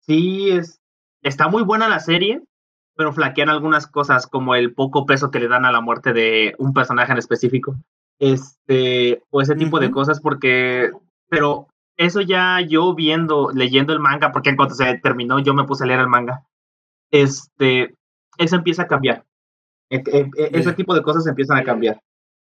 [0.00, 0.78] sí es,
[1.22, 2.42] está muy buena la serie,
[2.96, 6.54] pero flaquean algunas cosas como el poco peso que le dan a la muerte de
[6.58, 7.76] un personaje en específico.
[8.18, 10.90] Este, o ese tipo de cosas, porque,
[11.28, 11.66] pero
[11.96, 15.84] eso ya yo viendo, leyendo el manga, porque en cuanto se terminó yo me puse
[15.84, 16.44] a leer el manga,
[17.10, 17.94] este,
[18.38, 19.24] eso empieza a cambiar.
[19.90, 22.00] E, e, e, ese tipo de cosas empiezan a cambiar.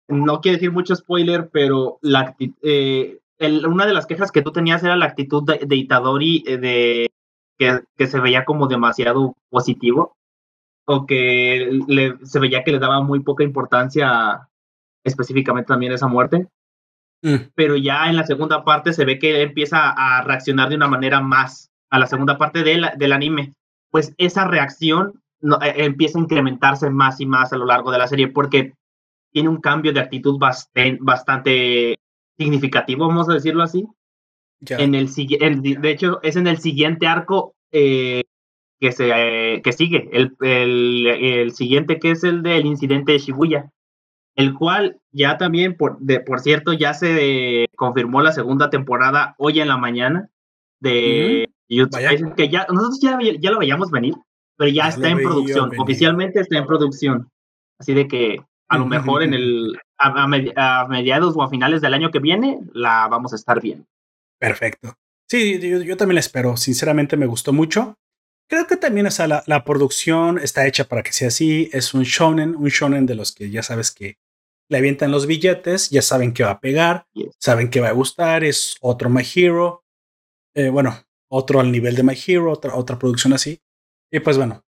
[0.07, 3.19] No quiero decir mucho spoiler, pero la, eh,
[3.67, 7.09] una de las quejas que tú tenías era la actitud de, Itadori eh, de
[7.57, 10.16] que, que, se veía como demasiado positivo
[10.89, 14.47] o que le, se veía que le daba muy poca importancia
[15.03, 16.47] específicamente también esa muerte.
[17.21, 17.49] Mm.
[17.55, 21.19] Pero ya en la segunda parte se ve que empieza a reaccionar de una manera
[21.19, 23.53] más a la segunda parte del, del anime.
[23.91, 27.97] Pues esa reacción no, eh, empieza a incrementarse más y más a lo largo de
[27.97, 28.73] la serie porque
[29.33, 31.99] tiene un cambio de actitud bastante, bastante
[32.37, 33.85] significativo, vamos a decirlo así.
[34.69, 38.23] En el, de hecho, es en el siguiente arco eh,
[38.79, 43.71] que, se, que sigue, el, el, el, siguiente que es el del incidente de Shibuya,
[44.35, 49.59] el cual ya también, por, de, por cierto, ya se confirmó la segunda temporada hoy
[49.59, 50.29] en la mañana
[50.79, 54.13] de YouTube, que ya nosotros ya, ya lo veíamos venir,
[54.57, 57.29] pero ya, está en producción, oficialmente está en producción.
[57.79, 62.11] Así de que a lo mejor en el a, mediados o a finales del año
[62.11, 63.85] que viene la vamos a estar viendo.
[64.39, 64.93] Perfecto.
[65.29, 66.55] Sí, yo, yo, también la espero.
[66.57, 67.95] Sinceramente me gustó mucho.
[68.49, 71.69] Creo que también, o sea, la, la, producción está hecha para que sea así.
[71.73, 74.17] Es un shonen, un shonen de los que ya sabes que
[74.69, 77.07] le avientan los billetes, ya saben que va a pegar,
[77.39, 79.83] saben que va a gustar, es otro My Hero.
[80.55, 80.97] Eh, bueno,
[81.29, 83.61] otro al nivel de My Hero, otra, otra producción así.
[84.11, 84.63] Y pues bueno,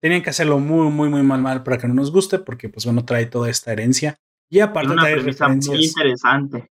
[0.00, 2.84] tenían que hacerlo muy, muy, muy mal, mal para que no nos guste, porque pues
[2.84, 4.18] bueno, trae toda esta herencia.
[4.50, 5.76] Y aparte trae referencias.
[5.76, 6.70] Muy interesante.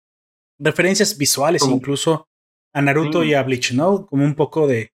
[0.59, 2.27] Referencias visuales, incluso
[2.73, 4.05] a Naruto y a Bleach, ¿no?
[4.05, 4.91] Como un poco de,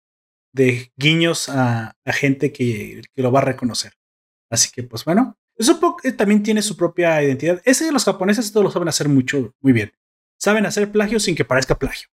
[0.54, 3.94] de guiños a, gente que, lo va a reconocer.
[4.50, 5.80] Así que, pues bueno, eso
[6.18, 7.62] también tiene su propia identidad.
[7.66, 9.94] Ese de los japoneses todos lo saben hacer mucho, muy bien.
[10.40, 12.10] Saben hacer plagio sin que parezca plagio.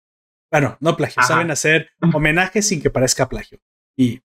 [0.50, 3.58] Bueno, no plagio, saben hacer homenaje sin que parezca plagio.
[3.96, 4.20] Y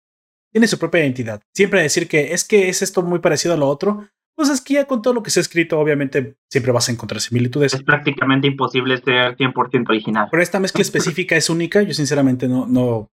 [0.51, 1.41] tiene su propia identidad.
[1.53, 4.75] Siempre decir que es que es esto muy parecido a lo otro, pues es que
[4.75, 7.73] ya con todo lo que se ha escrito, obviamente siempre vas a encontrar similitudes.
[7.73, 10.27] Es prácticamente imposible ser 100% original.
[10.31, 11.81] Pero esta mezcla específica es única.
[11.81, 13.11] Yo sinceramente no, no,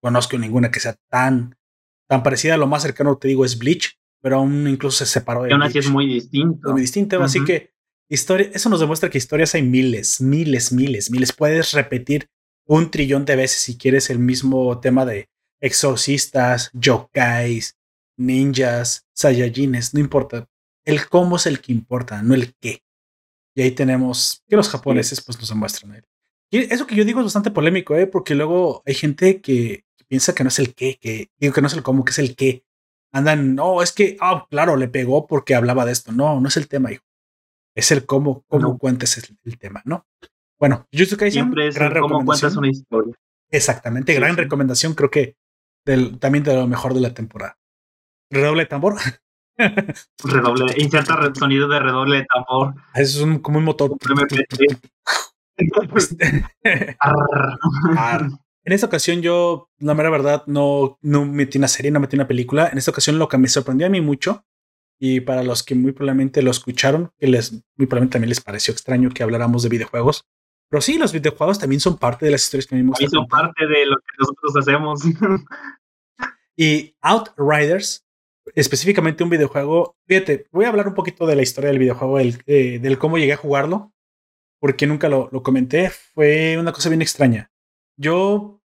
[0.00, 1.56] conozco ninguna que sea tan,
[2.08, 2.56] tan parecida.
[2.56, 5.78] Lo más cercano, te digo, es Bleach, pero aún incluso se separó de aún así
[5.78, 6.72] es muy distinto.
[6.72, 7.72] Muy distinto, así que
[8.08, 11.32] historia, eso nos demuestra que historias hay miles, miles, miles, miles.
[11.32, 12.28] Puedes repetir
[12.66, 15.28] un trillón de veces si quieres el mismo tema de
[15.60, 17.76] exorcistas, yokais,
[18.16, 20.48] ninjas, saiyajines, no importa.
[20.84, 22.82] El cómo es el que importa, no el qué.
[23.54, 26.02] Y ahí tenemos que los japoneses pues nos demuestran.
[26.50, 28.06] Eso que yo digo es bastante polémico, ¿eh?
[28.06, 31.68] porque luego hay gente que piensa que no es el qué, que digo que no
[31.68, 32.64] es el cómo, que es el qué.
[33.12, 36.12] Andan, no, es que, ah, claro, le pegó porque hablaba de esto.
[36.12, 37.04] No, no es el tema, hijo.
[37.76, 40.06] Es el cómo, cómo cuentes el, tema, ¿no?
[40.58, 43.14] Bueno, Jujutsu Kaisen, Siempre es gran cómo cuentas una historia.
[43.50, 45.36] Exactamente, gran recomendación, creo que
[45.84, 47.56] del, también de lo mejor de la temporada.
[48.30, 48.96] Redoble de tambor.
[50.24, 52.74] redoble, inserta sonido de redoble de tambor.
[52.94, 53.96] Es un, como un motor.
[58.64, 62.28] En esta ocasión yo, la mera verdad, no, no metí una serie, no metí una
[62.28, 62.68] película.
[62.68, 64.44] En esta ocasión lo que me sorprendió a mí mucho,
[64.98, 68.72] y para los que muy probablemente lo escucharon, que les, muy probablemente también les pareció
[68.72, 70.26] extraño que habláramos de videojuegos.
[70.68, 72.98] Pero sí, los videojuegos también son parte de las historias que vimos.
[72.98, 75.00] son parte de lo que nosotros hacemos.
[76.56, 78.04] y Outriders,
[78.54, 79.96] específicamente un videojuego.
[80.06, 83.18] Fíjate, voy a hablar un poquito de la historia del videojuego, el, eh, del cómo
[83.18, 83.92] llegué a jugarlo
[84.60, 87.49] porque nunca lo, comenté, fue una cosa bien extraña.
[88.00, 88.62] Yo,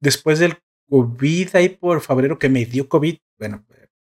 [0.00, 0.58] después del
[0.88, 3.66] COVID, ahí por febrero que me dio COVID, bueno,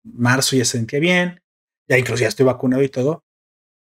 [0.03, 1.43] marzo ya se sentía bien,
[1.89, 3.25] ya incluso ya estoy vacunado y todo.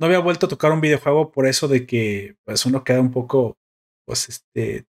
[0.01, 3.11] No había vuelto a tocar un videojuego por eso de que pues uno queda un
[3.11, 3.59] poco,
[4.07, 4.87] pues este,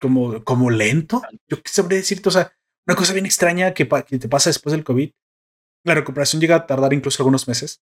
[0.00, 1.22] como, como lento.
[1.48, 2.52] Yo qué sabré decirte, o sea,
[2.84, 5.12] una cosa bien extraña que, que te pasa después del COVID.
[5.84, 7.80] La recuperación llega a tardar incluso algunos meses.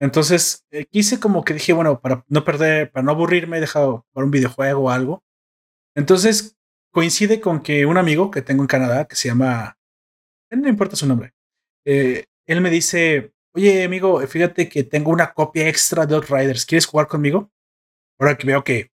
[0.00, 4.06] Entonces eh, quise como que dije, bueno, para no perder, para no aburrirme, he dejado
[4.12, 5.24] para un videojuego o algo.
[5.94, 6.56] Entonces
[6.92, 9.78] coincide con que un amigo que tengo en Canadá, que se llama,
[10.50, 11.32] no importa su nombre,
[11.86, 16.86] eh, él me dice, oye amigo, fíjate que tengo una copia extra de Outriders, ¿quieres
[16.86, 17.50] jugar conmigo?
[18.18, 18.90] Ahora que veo que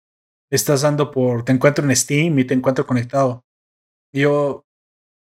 [0.50, 3.44] estás dando por, te encuentro en Steam y te encuentro conectado.
[4.12, 4.66] Y yo,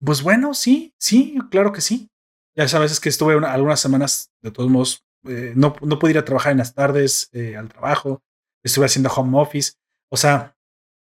[0.04, 2.08] pues bueno, sí, sí, claro que sí.
[2.56, 6.18] Ya sabes, es que estuve algunas semanas, de todos modos, eh, no, no pude ir
[6.18, 8.22] a trabajar en las tardes eh, al trabajo,
[8.62, 9.72] estuve haciendo home office,
[10.10, 10.56] o sea,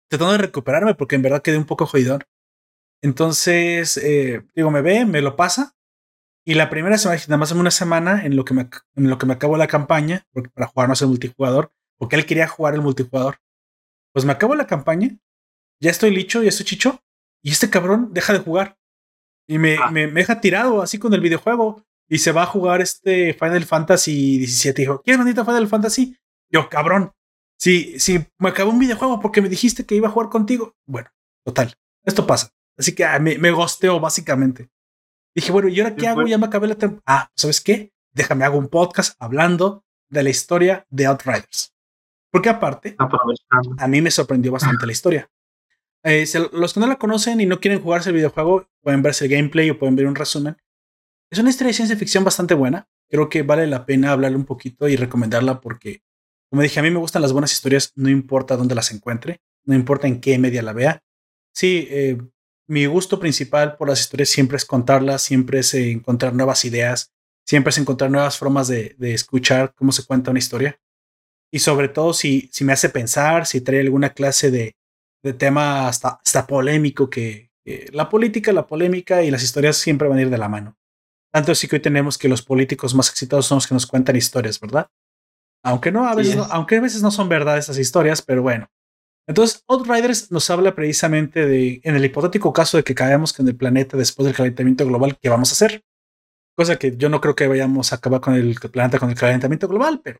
[0.10, 2.28] tratando de recuperarme porque en verdad quedé un poco jodidor.
[3.02, 5.76] Entonces, eh, digo, me ve, me lo pasa.
[6.46, 9.18] Y la primera semana, nada más en una semana, en lo que me, en lo
[9.18, 12.74] que me acabo la campaña, porque para jugar no el multijugador, porque él quería jugar
[12.74, 13.40] el multijugador.
[14.14, 15.18] Pues me acabo la campaña,
[15.82, 17.04] ya estoy licho, ya estoy chicho,
[17.44, 18.78] y este cabrón deja de jugar.
[19.48, 19.92] Y me, ah.
[19.92, 21.84] me, deja tirado así con el videojuego.
[22.10, 24.82] Y se va a jugar este Final Fantasy 17.
[24.82, 26.18] Dijo, ¿quieres bonito Final Fantasy?
[26.50, 27.12] Yo, cabrón.
[27.60, 30.76] Si, si me acabó un videojuego porque me dijiste que iba a jugar contigo.
[30.86, 31.10] Bueno,
[31.44, 31.74] total.
[32.04, 32.54] Esto pasa.
[32.78, 34.70] Así que ah, me, me gosteó básicamente.
[35.36, 36.26] Dije, bueno, ¿y ahora qué hago?
[36.26, 37.04] Ya me acabé la temporada.
[37.06, 37.94] Ah, ¿sabes qué?
[38.12, 41.76] Déjame hago un podcast hablando de la historia de Outriders.
[42.32, 42.96] Porque aparte,
[43.78, 45.32] a mí me sorprendió bastante la historia.
[46.04, 49.32] Eh, los que no la conocen y no quieren jugarse el videojuego, pueden verse el
[49.32, 50.58] gameplay o pueden ver un resumen.
[51.32, 52.88] Es una historia de ciencia ficción bastante buena.
[53.10, 56.04] Creo que vale la pena hablarle un poquito y recomendarla porque,
[56.50, 59.76] como dije, a mí me gustan las buenas historias, no importa dónde las encuentre, no
[59.76, 61.04] importa en qué media la vea.
[61.54, 62.18] Sí, eh,
[62.68, 67.12] mi gusto principal por las historias siempre es contarlas, siempre es encontrar nuevas ideas,
[67.46, 70.80] siempre es encontrar nuevas formas de, escuchar cómo se cuenta una historia
[71.52, 74.76] y sobre todo si, si me hace pensar, si trae alguna clase de,
[75.24, 77.48] de tema hasta, hasta polémico, que,
[77.92, 80.78] la política, la polémica y las historias siempre van a ir de la mano.
[81.34, 84.16] Tanto así que hoy tenemos que los políticos más exitosos son los que nos cuentan
[84.16, 84.88] historias, ¿verdad?
[85.64, 88.70] Aunque no, a veces, no, aunque a veces no son verdad esas historias, pero bueno.
[89.28, 93.58] Entonces, Outriders nos habla precisamente de, en el hipotético caso de que caigamos en el
[93.58, 95.84] planeta después del calentamiento global, ¿qué vamos a hacer?
[96.56, 99.68] Cosa que yo no creo que vayamos a acabar con el planeta con el calentamiento
[99.68, 100.20] global, pero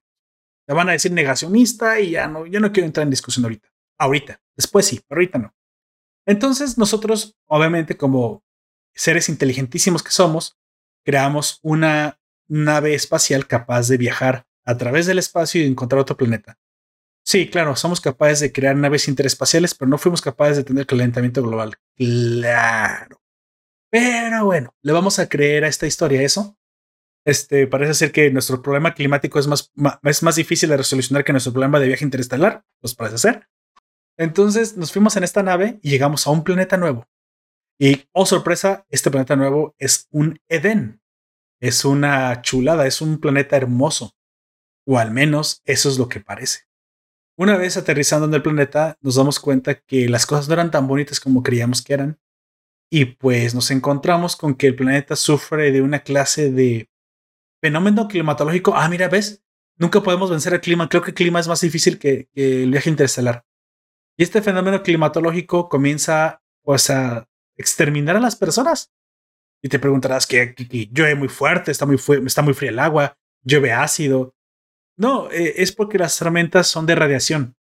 [0.68, 3.70] te van a decir negacionista y ya no, yo no quiero entrar en discusión ahorita.
[3.98, 5.56] Ahorita, después sí, pero ahorita no.
[6.26, 8.44] Entonces nosotros, obviamente, como
[8.94, 10.58] seres inteligentísimos que somos,
[11.06, 12.20] creamos una
[12.50, 16.60] nave espacial capaz de viajar a través del espacio y encontrar otro planeta.
[17.24, 21.42] Sí, claro, somos capaces de crear naves interespaciales, pero no fuimos capaces de tener calentamiento
[21.42, 21.76] global.
[21.96, 23.22] Claro.
[23.90, 26.58] Pero bueno, le vamos a creer a esta historia eso
[27.28, 29.70] este, parece ser que nuestro problema climático es más,
[30.04, 33.50] es más difícil de resolucionar que nuestro problema de viaje interestelar, pues parece ser.
[34.18, 37.06] Entonces nos fuimos en esta nave y llegamos a un planeta nuevo.
[37.78, 41.02] Y, oh sorpresa, este planeta nuevo es un Edén.
[41.60, 44.16] Es una chulada, es un planeta hermoso.
[44.88, 46.62] O al menos eso es lo que parece.
[47.38, 50.88] Una vez aterrizando en el planeta, nos damos cuenta que las cosas no eran tan
[50.88, 52.20] bonitas como creíamos que eran.
[52.90, 56.90] Y pues nos encontramos con que el planeta sufre de una clase de
[57.62, 58.74] fenómeno climatológico.
[58.76, 59.44] Ah, mira, ves,
[59.76, 60.88] nunca podemos vencer el clima.
[60.88, 63.46] Creo que el clima es más difícil que, el viaje interestelar.
[64.18, 67.28] Y este fenómeno climatológico comienza pues a
[67.58, 68.94] exterminar a las personas.
[69.62, 70.56] Y te preguntarás que,
[70.92, 74.37] llueve muy fuerte, está muy, está muy fría el agua, llueve ácido.
[74.98, 77.56] No, eh, es porque las tormentas son de radiación.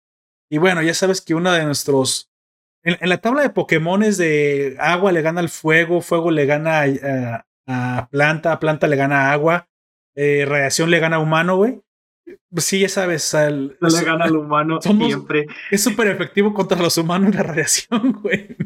[0.50, 2.30] Y bueno, ya sabes que uno de nuestros...
[2.84, 7.46] En, la tabla de Pokémones de agua le gana al fuego, fuego le gana a,
[7.66, 9.68] a planta, planta le gana a agua,
[10.14, 11.80] eh, radiación le gana a humano, güey.
[12.50, 13.34] Pues sí, ya sabes.
[13.34, 15.46] Al, no le gana al humano siempre.
[15.70, 18.56] Es súper efectivo contra los humanos la radiación, güey.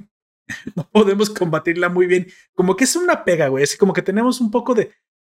[0.74, 2.26] No podemos combatirla muy bien.
[2.54, 3.64] Como que es una pega, güey.
[3.64, 4.92] Es como que tenemos un poco de.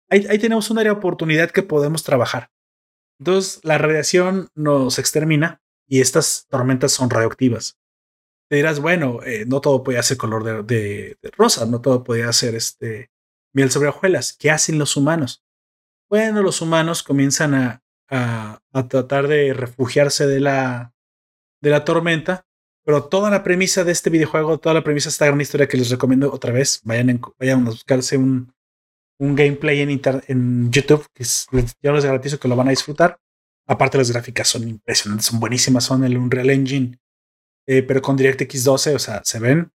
[0.10, 2.50] Ahí, ahí tenemos un área de oportunidad que podemos trabajar.
[3.24, 7.80] Entonces, la radiación nos extermina y estas tormentas son radioactivas.
[8.50, 12.34] Te dirás, bueno, eh, no todo podía ser color de, de, rosa, no todo podía
[12.34, 13.12] ser este,
[13.54, 14.36] miel sobre hojuelas.
[14.38, 15.42] ¿Qué hacen los humanos?
[16.10, 20.94] bueno, los humanos comienzan a, a, tratar de refugiarse de la,
[21.62, 22.46] de la tormenta,
[22.84, 25.78] pero toda la premisa de este videojuego, toda la premisa de esta gran historia que
[25.78, 28.54] les recomiendo otra vez, vayan, vayan a buscarse un,
[29.20, 31.48] un gameplay en, en YouTube, que es,
[31.82, 33.20] yo les garantizo que lo van a disfrutar.
[33.66, 37.00] Aparte las gráficas son impresionantes, son buenísimas, son el Unreal Engine,
[37.66, 39.72] eh, pero con DirectX 12, o sea, se ven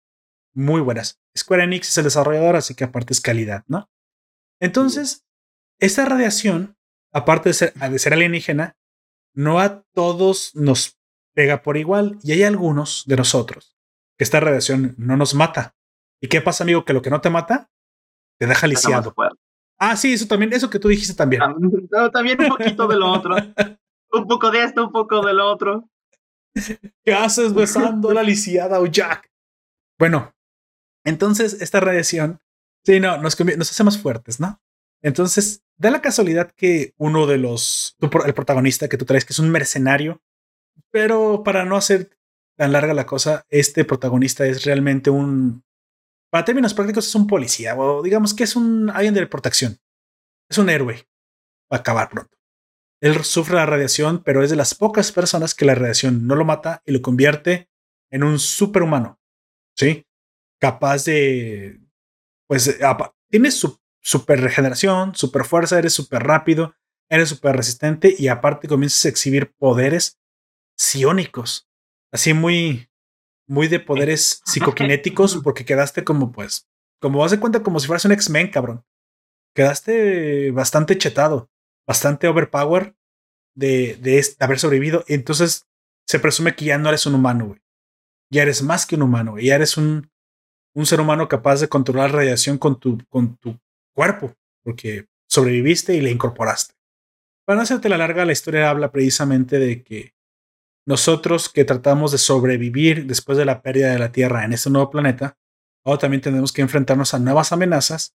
[0.54, 1.20] muy buenas.
[1.36, 3.90] Square Enix es el desarrollador, así que aparte es calidad, ¿no?
[4.60, 5.24] Entonces,
[5.78, 6.76] esta radiación,
[7.12, 8.76] aparte de ser, de ser alienígena,
[9.34, 10.98] no a todos nos
[11.34, 13.76] pega por igual y hay algunos de nosotros
[14.16, 15.76] que esta radiación no nos mata.
[16.20, 16.86] ¿Y qué pasa, amigo?
[16.86, 17.70] Que lo que no te mata
[18.38, 19.14] te deja lisiado.
[19.78, 21.42] Ah, sí, eso también, eso que tú dijiste también.
[21.42, 23.36] Ah, también un poquito de lo otro.
[24.12, 25.88] un poco de esto, un poco de lo otro.
[27.04, 29.30] ¿Qué haces besando la lisiada o Jack?
[29.98, 30.34] Bueno,
[31.04, 32.40] entonces esta radiación,
[32.84, 34.60] sí, no, nos, nos hace más fuertes, ¿no?
[35.02, 39.38] Entonces, da la casualidad que uno de los, el protagonista que tú traes, que es
[39.38, 40.22] un mercenario,
[40.90, 42.16] pero para no hacer
[42.56, 45.62] tan larga la cosa, este protagonista es realmente un,
[46.30, 49.78] para términos prácticos es un policía, o digamos que es un alguien de protección.
[50.48, 51.08] Es un héroe.
[51.72, 52.36] Va a acabar pronto.
[53.00, 56.44] Él sufre la radiación, pero es de las pocas personas que la radiación no lo
[56.44, 57.68] mata y lo convierte
[58.10, 59.20] en un superhumano.
[59.76, 60.06] ¿Sí?
[60.60, 61.80] Capaz de.
[62.48, 62.78] Pues
[63.28, 66.74] tienes su super regeneración, super fuerza, eres súper rápido,
[67.10, 70.20] eres súper resistente y aparte comienzas a exhibir poderes
[70.78, 71.68] psiónicos.
[72.12, 72.88] Así muy,
[73.46, 76.68] muy de poderes psicoquinéticos porque quedaste como pues,
[77.00, 78.84] como vas de cuenta como si fueras un X-Men, cabrón.
[79.54, 81.50] Quedaste bastante chetado,
[81.86, 82.94] bastante overpower
[83.54, 85.04] de, de, haber sobrevivido.
[85.08, 85.66] Entonces
[86.06, 87.60] se presume que ya no eres un humano, güey.
[88.30, 90.10] Ya eres más que un humano, Ya eres un,
[90.74, 93.58] un ser humano capaz de controlar la radiación con tu, con tu
[93.94, 96.74] cuerpo, porque sobreviviste y le incorporaste.
[97.46, 100.15] Para no hacerte la larga, la historia habla precisamente de que
[100.86, 104.88] nosotros que tratamos de sobrevivir después de la pérdida de la Tierra en este nuevo
[104.88, 105.36] planeta,
[105.84, 108.14] ahora también tenemos que enfrentarnos a nuevas amenazas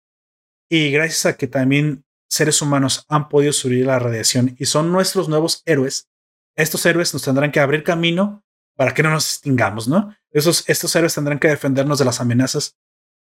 [0.69, 5.27] y gracias a que también seres humanos han podido subir la radiación y son nuestros
[5.27, 6.09] nuevos héroes,
[6.55, 8.43] estos héroes nos tendrán que abrir camino
[8.75, 10.15] para que no nos extingamos, ¿no?
[10.29, 12.77] Esos, estos héroes tendrán que defendernos de las amenazas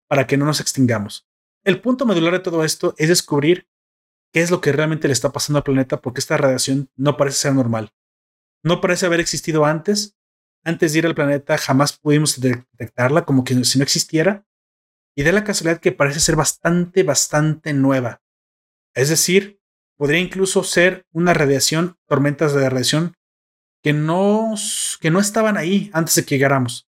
[0.09, 1.29] para que no nos extingamos.
[1.65, 3.69] El punto medular de todo esto es descubrir
[4.33, 7.39] qué es lo que realmente le está pasando al planeta porque esta radiación no parece
[7.39, 7.93] ser normal
[8.63, 10.17] no parece haber existido antes.
[10.65, 14.47] Antes de ir al planeta jamás pudimos detectarla como que si no existiera.
[15.17, 18.23] Y de la casualidad que parece ser bastante, bastante nueva.
[18.95, 19.61] Es decir,
[19.97, 23.15] podría incluso ser una radiación, tormentas de radiación
[23.83, 24.55] que no,
[25.01, 26.89] que no estaban ahí antes de que llegáramos.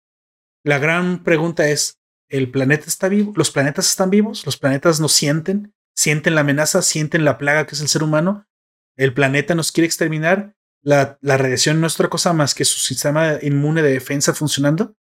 [0.64, 2.00] La gran pregunta es,
[2.30, 3.34] ¿el planeta está vivo?
[3.36, 4.46] ¿Los planetas están vivos?
[4.46, 5.74] ¿Los planetas nos sienten?
[5.96, 6.82] ¿Sienten la amenaza?
[6.82, 8.48] ¿Sienten la plaga que es el ser humano?
[8.96, 10.56] ¿El planeta nos quiere exterminar?
[10.86, 14.96] La, radiación no es otra cosa más que su sistema inmune de defensa funcionando.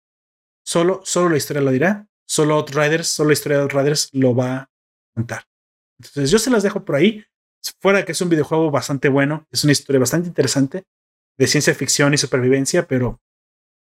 [0.65, 2.09] Solo, solo la historia lo dirá.
[2.27, 4.71] Solo Outriders, solo la historia de Outriders lo va a
[5.15, 5.45] contar.
[5.99, 7.25] Entonces yo se las dejo por ahí.
[7.81, 10.85] Fuera que es un videojuego bastante bueno, es una historia bastante interesante
[11.39, 13.21] de ciencia ficción y supervivencia, pero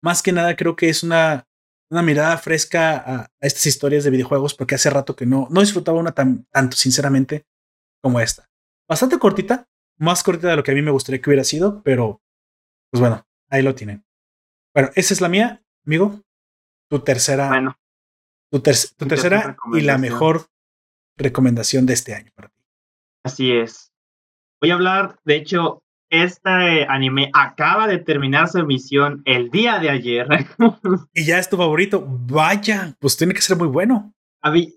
[0.02, 1.46] más que nada creo que es una,
[1.90, 5.98] una mirada fresca a, estas historias de videojuegos porque hace rato que no, no disfrutaba
[5.98, 7.46] una tan, tanto, sinceramente,
[8.02, 8.48] como esta.
[8.88, 9.68] Bastante cortita,
[9.98, 12.20] más cortita de lo que a mí me gustaría que hubiera sido, pero
[12.90, 14.04] pues bueno, ahí lo tienen.
[14.74, 16.22] Bueno, esa es la mía, amigo.
[16.88, 17.48] Tu tercera.
[17.48, 17.76] Bueno.
[18.50, 20.46] Tu, tercera y la mejor
[21.16, 22.62] recomendación de este año para ti.
[23.24, 23.92] Así es.
[24.60, 29.90] Voy a hablar, de hecho, este anime acaba de terminar su emisión el día de
[29.90, 30.28] ayer.
[31.14, 32.04] y ya es tu favorito.
[32.06, 34.14] Vaya, pues tiene que ser muy bueno.
[34.42, 34.74] A mí,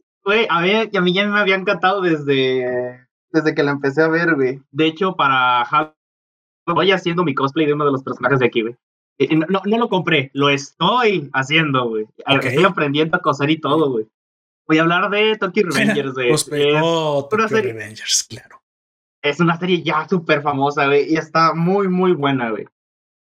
[0.49, 4.35] a, ver, a mí ya me había encantado desde desde que la empecé a ver,
[4.35, 4.61] güey.
[4.71, 5.93] De hecho, para Halloween
[6.73, 8.75] voy haciendo mi cosplay de uno de los personajes de aquí, güey.
[9.49, 12.07] No, no lo compré, lo estoy haciendo, güey.
[12.25, 14.07] Estoy aprendiendo a coser y todo, güey.
[14.67, 16.31] Voy a hablar de Tokyo Revengers, güey.
[16.81, 18.61] oh, Tokyo Revengers, claro.
[19.21, 22.65] Es una serie ya súper famosa, güey, y está muy, muy buena, güey.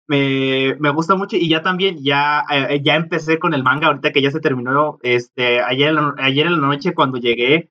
[0.09, 4.13] Me, me, gusta mucho y ya también, ya, eh, ya empecé con el manga ahorita
[4.13, 7.71] que ya se terminó, este, ayer, ayer en la noche cuando llegué,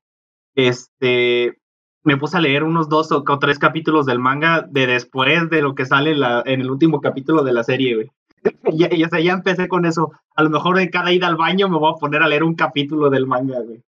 [0.56, 1.61] este,
[2.04, 5.76] me puse a leer unos dos o, tres capítulos del manga de después de lo
[5.76, 8.12] que sale la, en el último capítulo de la serie, güey.
[8.74, 10.12] ya, ya, ya empecé con eso.
[10.36, 12.56] A lo mejor en cada ida al baño me voy a poner a leer un
[12.56, 13.84] capítulo del manga, güey.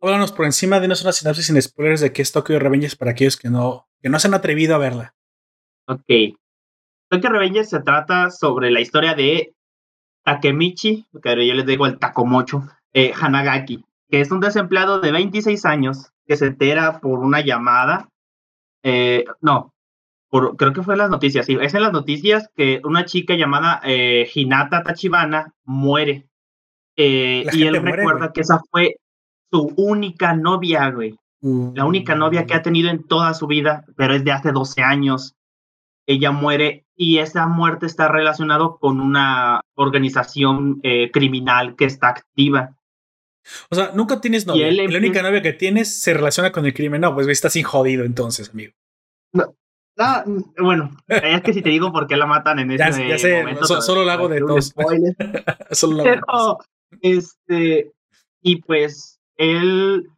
[0.00, 3.36] Háblanos por encima, dinos una sinopsis sin spoilers de qué es Tokyo Revengers para aquellos
[3.36, 5.14] que no, que no se han atrevido a verla.
[5.86, 6.36] Ok.
[7.08, 9.54] Tokyo Revengers se trata sobre la historia de
[10.24, 15.64] Takemichi, que yo les digo el Takomocho, eh, Hanagaki, que es un desempleado de 26
[15.64, 18.10] años que se entera por una llamada,
[18.82, 19.72] eh, no,
[20.28, 23.34] por, creo que fue en las noticias, sí, es en las noticias que una chica
[23.34, 26.28] llamada eh, Hinata Tachibana muere.
[26.96, 28.96] Eh, y él recuerda que esa fue
[29.50, 31.16] su única novia, güey.
[31.40, 34.82] La única novia que ha tenido en toda su vida, pero es de hace 12
[34.82, 35.36] años.
[36.04, 40.80] Ella muere y esa muerte está relacionado con una organización
[41.12, 42.77] criminal que está activa.
[43.70, 44.68] O sea, nunca tienes novia.
[44.68, 47.00] Y la única novia que tienes se relaciona con el crimen.
[47.00, 48.72] No, pues estás sin jodido entonces, amigo.
[49.32, 49.54] No,
[50.58, 53.38] bueno, es que si te digo por qué la matan en ese ya, ya sé,
[53.40, 54.72] momento, solo lo hago de todos.
[55.72, 56.58] solo lo hago.
[57.00, 57.92] Este,
[58.40, 60.08] y pues él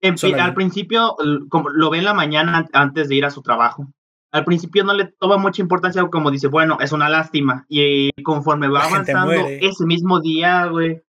[0.00, 1.16] al principio,
[1.48, 3.88] como lo ve en la mañana antes de ir a su trabajo.
[4.30, 7.64] Al principio no le toma mucha importancia, como dice, bueno, es una lástima.
[7.68, 11.02] Y conforme va avanzando, ese mismo día, güey,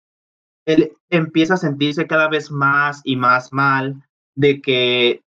[0.70, 4.03] él empieza a sentirse cada vez más y más mal
[4.36, 5.24] de que,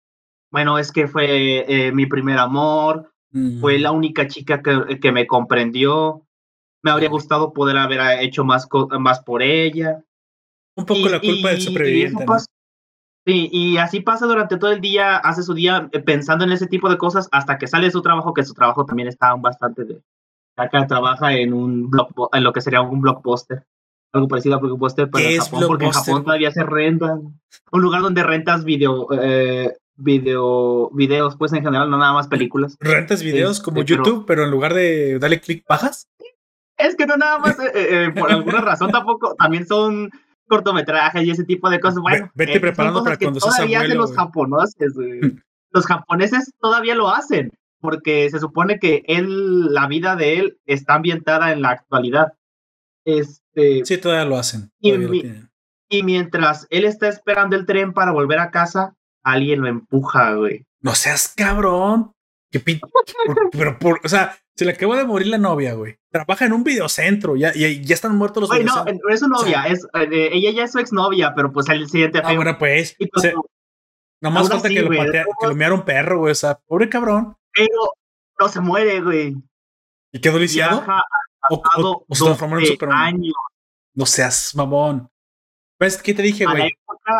[0.50, 3.12] bueno, es que fue eh, mi primer amor,
[3.60, 6.22] fue la única chica que, que, me comprendió,
[6.82, 8.66] me habría gustado poder haber hecho más,
[8.98, 10.02] más por ella.
[10.74, 12.24] Un poco la culpa del superviviente.
[13.26, 16.66] Sí, y así pasa durante todo el día, hace su día eh, pensando en ese
[16.66, 19.84] tipo de cosas hasta que sale de su trabajo, que su trabajo también está bastante
[19.84, 20.00] de...
[20.56, 21.90] Acá trabaja en un
[22.32, 23.66] en lo que sería un blockbuster
[24.12, 27.40] algo parecido a Blockbuster, pero en Japón, porque en Japón todavía se rentan.
[27.72, 32.76] Un lugar donde rentas video, eh, video, videos, pues en general, no nada más películas.
[32.80, 36.08] ¿Rentas videos como YouTube, pero, en lugar de darle clic, bajas?
[36.78, 40.10] Es que no nada más, eh, eh, por alguna razón tampoco, también son
[40.46, 42.00] cortometrajes y ese tipo de cosas.
[42.00, 44.94] Bueno, vete preparando para cuando seas Todavía hacen los japoneses,
[45.72, 50.94] los japoneses todavía lo hacen, porque se supone que él, la vida de él está
[50.94, 52.32] ambientada en la actualidad.
[53.06, 54.70] Este, sí, todavía lo hacen.
[54.80, 60.66] y, mientras él está esperando el tren para volver a casa, alguien lo empuja, güey.
[60.80, 62.12] No seas cabrón.
[62.50, 62.60] ¿Qué
[63.52, 65.98] pero, por, o sea, se le acabó de morir la novia, güey.
[66.10, 69.66] Trabaja en un videocentro, ya, ya, ya están muertos los Güey, no, es su novia,
[69.66, 72.20] es, eh, ella ya es su exnovia, pero pues al siguiente.
[72.24, 72.96] Ah, bueno, pues.
[73.12, 73.34] pues
[74.20, 76.32] nomás falta que, lo patea, que lo meara un perro, güey.
[76.32, 77.36] O sea, pobre cabrón.
[77.52, 77.92] Pero
[78.40, 79.36] no se muere, güey.
[80.12, 80.84] ¿Y quedó lisiado?
[81.50, 83.22] O, o, se transformó en Superman.
[83.94, 85.10] No seas mamón.
[85.78, 86.70] ¿Ves qué te dije, güey?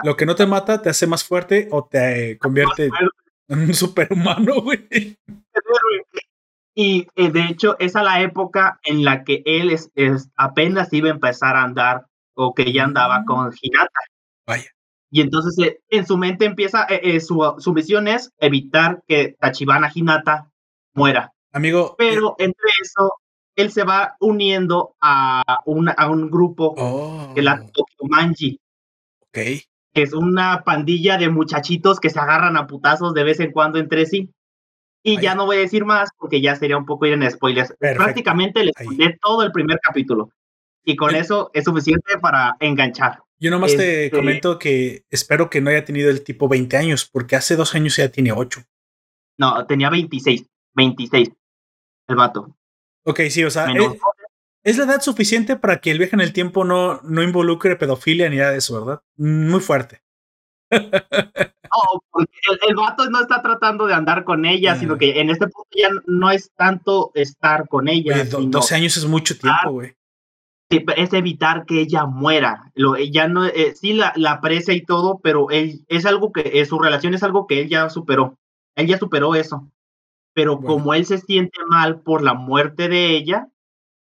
[0.03, 2.91] Lo que no te mata te hace más fuerte o te convierte
[3.49, 5.19] en un superhumano, güey.
[6.75, 9.91] Y eh, de hecho, esa es la época en la que él es,
[10.37, 13.25] apenas iba a empezar a andar o que ya andaba mm.
[13.25, 14.01] con Hinata.
[14.47, 14.71] Vaya.
[15.11, 19.91] Y entonces eh, en su mente empieza, eh, su, su misión es evitar que Tachibana
[19.95, 20.51] Hinata
[20.95, 21.33] muera.
[21.53, 21.95] Amigo.
[21.97, 23.13] Pero entre eso,
[23.57, 26.75] él se va uniendo a, una, a un grupo
[27.35, 27.71] que la oh.
[27.73, 28.61] Tokyo Manji.
[29.23, 29.33] Ok.
[29.33, 33.79] Que es una pandilla de muchachitos que se agarran a putazos de vez en cuando
[33.79, 34.31] entre sí.
[35.03, 37.75] Y ya no voy a decir más porque ya sería un poco ir en spoilers.
[37.79, 40.31] Prácticamente les spoilé todo el primer capítulo.
[40.85, 43.23] Y con eso es suficiente para enganchar.
[43.39, 47.09] Yo nomás te este comento que espero que no haya tenido el tipo 20 años,
[47.11, 48.63] porque hace dos años ya tiene 8.
[49.39, 50.47] No, tenía 26.
[50.75, 51.31] 26.
[52.09, 52.56] El vato.
[53.07, 53.69] Ok, sí, o sea,
[54.65, 58.29] es, la edad suficiente para que el viaje en el tiempo no, no involucre pedofilia
[58.29, 59.01] ni nada de eso, ¿verdad?
[59.17, 60.03] Muy fuerte.
[61.67, 62.33] No, porque
[62.69, 64.99] el, vato no está tratando de andar con ella, sino ah.
[64.99, 68.25] que en este punto ya no es tanto estar con ella.
[68.25, 69.95] 12 años es mucho tiempo, güey.
[70.71, 72.71] Sí, es evitar que ella muera.
[72.75, 76.53] Lo, ella no, eh, sí la, la, aprecia y todo, pero él, es algo que,
[76.55, 78.39] eh, su relación es algo que él ya superó.
[78.77, 79.69] Él ya superó eso
[80.37, 83.49] pero como él se siente mal por la muerte de ella,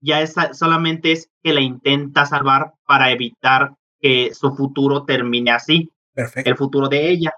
[0.01, 5.91] ya es, solamente es que la intenta salvar para evitar que su futuro termine así,
[6.15, 6.49] Perfecto.
[6.49, 7.33] el futuro de ella.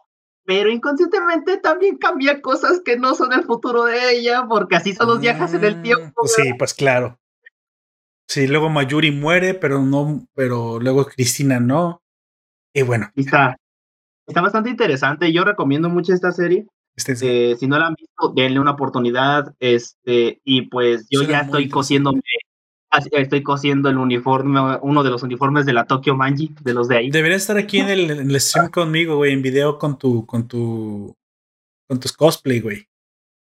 [0.44, 5.08] Pero inconscientemente también cambia cosas que no son el futuro de ella, porque así son
[5.08, 6.26] los viajes en el mm, tiempo.
[6.26, 7.18] Sí, pues claro.
[8.28, 12.02] Sí, luego Mayuri muere, pero no, pero luego Cristina no.
[12.74, 13.10] Y bueno.
[13.16, 13.56] Está,
[14.26, 15.32] está bastante interesante.
[15.32, 16.66] Yo recomiendo mucho esta serie.
[16.96, 19.54] Este, eh, si no la han visto, denle una oportunidad.
[19.60, 22.12] Este, y pues yo ya estoy cosiendo
[23.12, 26.98] estoy cosiendo el uniforme, uno de los uniformes de la Tokyo Manji, de los de
[26.98, 27.10] ahí.
[27.10, 31.16] Debería estar aquí en el, stream conmigo, güey, en video con tu, con tu,
[31.88, 32.86] con tus cosplay, güey.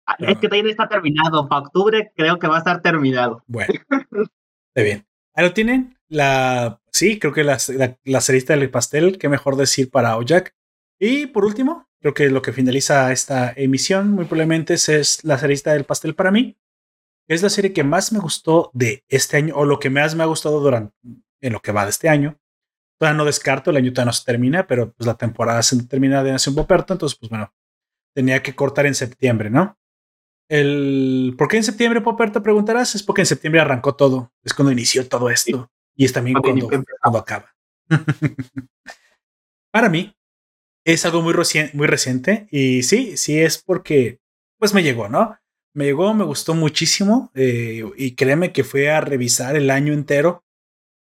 [0.06, 1.48] Ah, es que todavía está terminado.
[1.48, 3.44] Para octubre creo que va a estar terminado.
[3.46, 5.06] Bueno, está bien.
[5.34, 5.96] Ahí lo tienen.
[6.08, 10.54] La, sí, creo que la, la, la cerista del pastel, qué mejor decir para Ojak.
[10.98, 15.72] Y por último, Creo que lo que finaliza esta emisión muy probablemente es, la cerista
[15.72, 16.56] del pastel para mí.
[17.28, 20.22] Es la serie que más me gustó de este año o lo que más me
[20.22, 20.94] ha gustado durante
[21.40, 22.38] en lo que va de este año.
[22.98, 26.24] Todavía no descarto, el año todavía no se termina, pero pues la temporada se termina
[26.24, 27.52] de Nación Poperto, entonces pues bueno,
[28.14, 29.78] tenía que cortar en septiembre, ¿no?
[30.48, 32.42] El, ¿Por qué en septiembre, Poperto?
[32.42, 32.94] Preguntarás.
[32.94, 34.32] Es porque en septiembre arrancó todo.
[34.42, 35.70] Es cuando inició todo esto.
[35.94, 37.54] Y es también cuando, cuando acaba.
[39.70, 40.16] Para mí,
[40.92, 41.34] es algo muy,
[41.74, 44.20] muy reciente y sí, sí es porque
[44.58, 45.36] pues me llegó, ¿no?
[45.74, 50.46] Me llegó, me gustó muchísimo eh, y créeme que fue a revisar el año entero,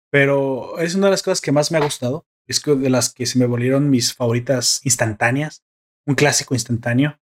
[0.09, 3.27] pero es una de las cosas que más me ha gustado, es de las que
[3.27, 5.63] se me volvieron mis favoritas instantáneas,
[6.07, 7.19] un clásico instantáneo,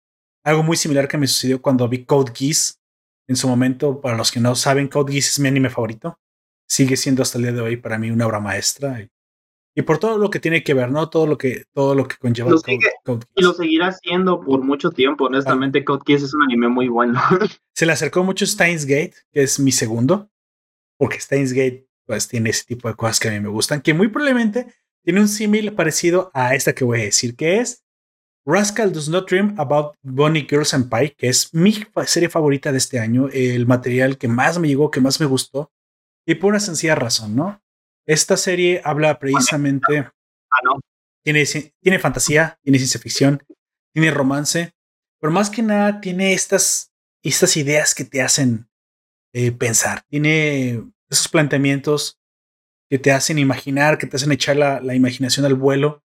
[0.44, 2.82] algo muy similar que me sucedió cuando vi Code Geass
[3.30, 6.20] en su momento, para los que no saben, Code Geass es mi anime favorito,
[6.68, 9.08] sigue siendo hasta el día de hoy para mí una obra maestra.
[9.80, 11.10] Y por todo lo que tiene que ver, ¿no?
[11.10, 12.50] Todo lo que, todo lo que conlleva.
[12.50, 15.86] y lo seguirá haciendo por mucho tiempo, honestamente.
[15.86, 17.22] Code Geass es un anime muy bueno.
[17.74, 20.30] Se le acercó mucho Steins Gate, que es mi segundo,
[20.98, 23.94] porque Steins Gate pues tiene ese tipo de cosas que a mí me gustan, que
[23.94, 24.68] muy probablemente
[25.02, 27.86] tiene un símil parecido a esta que voy a decir, que es
[28.46, 31.74] Rascal Does Not Dream About Bunny Girls and Pie, que es mi
[32.06, 35.72] serie favorita de este año, el material que más me llegó, que más me gustó,
[36.26, 37.62] y por una sencilla razón, ¿no?
[38.10, 40.00] Esta serie habla precisamente.
[40.00, 40.80] Ah,
[41.24, 41.46] tiene,
[41.80, 43.44] tiene fantasía, tiene ciencia ficción,
[43.94, 44.74] tiene romance,
[45.22, 46.92] pero más que nada tiene estas,
[47.24, 48.68] estas ideas que te hacen
[49.32, 50.02] eh, pensar.
[50.10, 52.20] Tiene esos planteamientos
[52.90, 56.04] que te hacen imaginar, que te hacen echar la, la, imaginación al vuelo,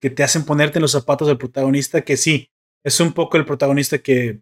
[0.00, 2.50] que te hacen ponerte en los zapatos del protagonista, que sí,
[2.82, 4.40] es un poco el protagonista que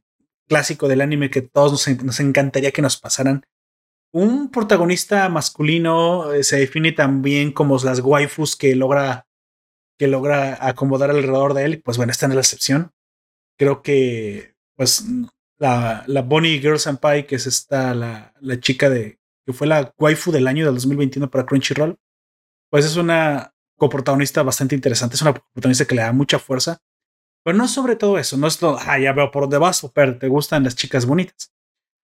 [0.49, 3.45] clásico del anime que todos nos, nos encantaría que nos pasaran,
[4.13, 9.27] un protagonista masculino eh, se define también como las waifus que logra,
[9.99, 11.83] que logra acomodar alrededor de él.
[11.83, 12.93] Pues bueno, esta no es la excepción.
[13.59, 15.05] Creo que, pues,
[15.59, 19.93] la, la Bonnie Girl Senpai, que es esta, la, la chica de, que fue la
[19.99, 21.99] waifu del año del 2021 para Crunchyroll,
[22.71, 25.17] pues es una coprotagonista bastante interesante.
[25.17, 26.79] Es una protagonista que le da mucha fuerza.
[27.43, 30.19] Pero no sobre todo eso, no es todo, ah, ya veo por dónde vas, pero
[30.19, 31.53] te gustan las chicas bonitas.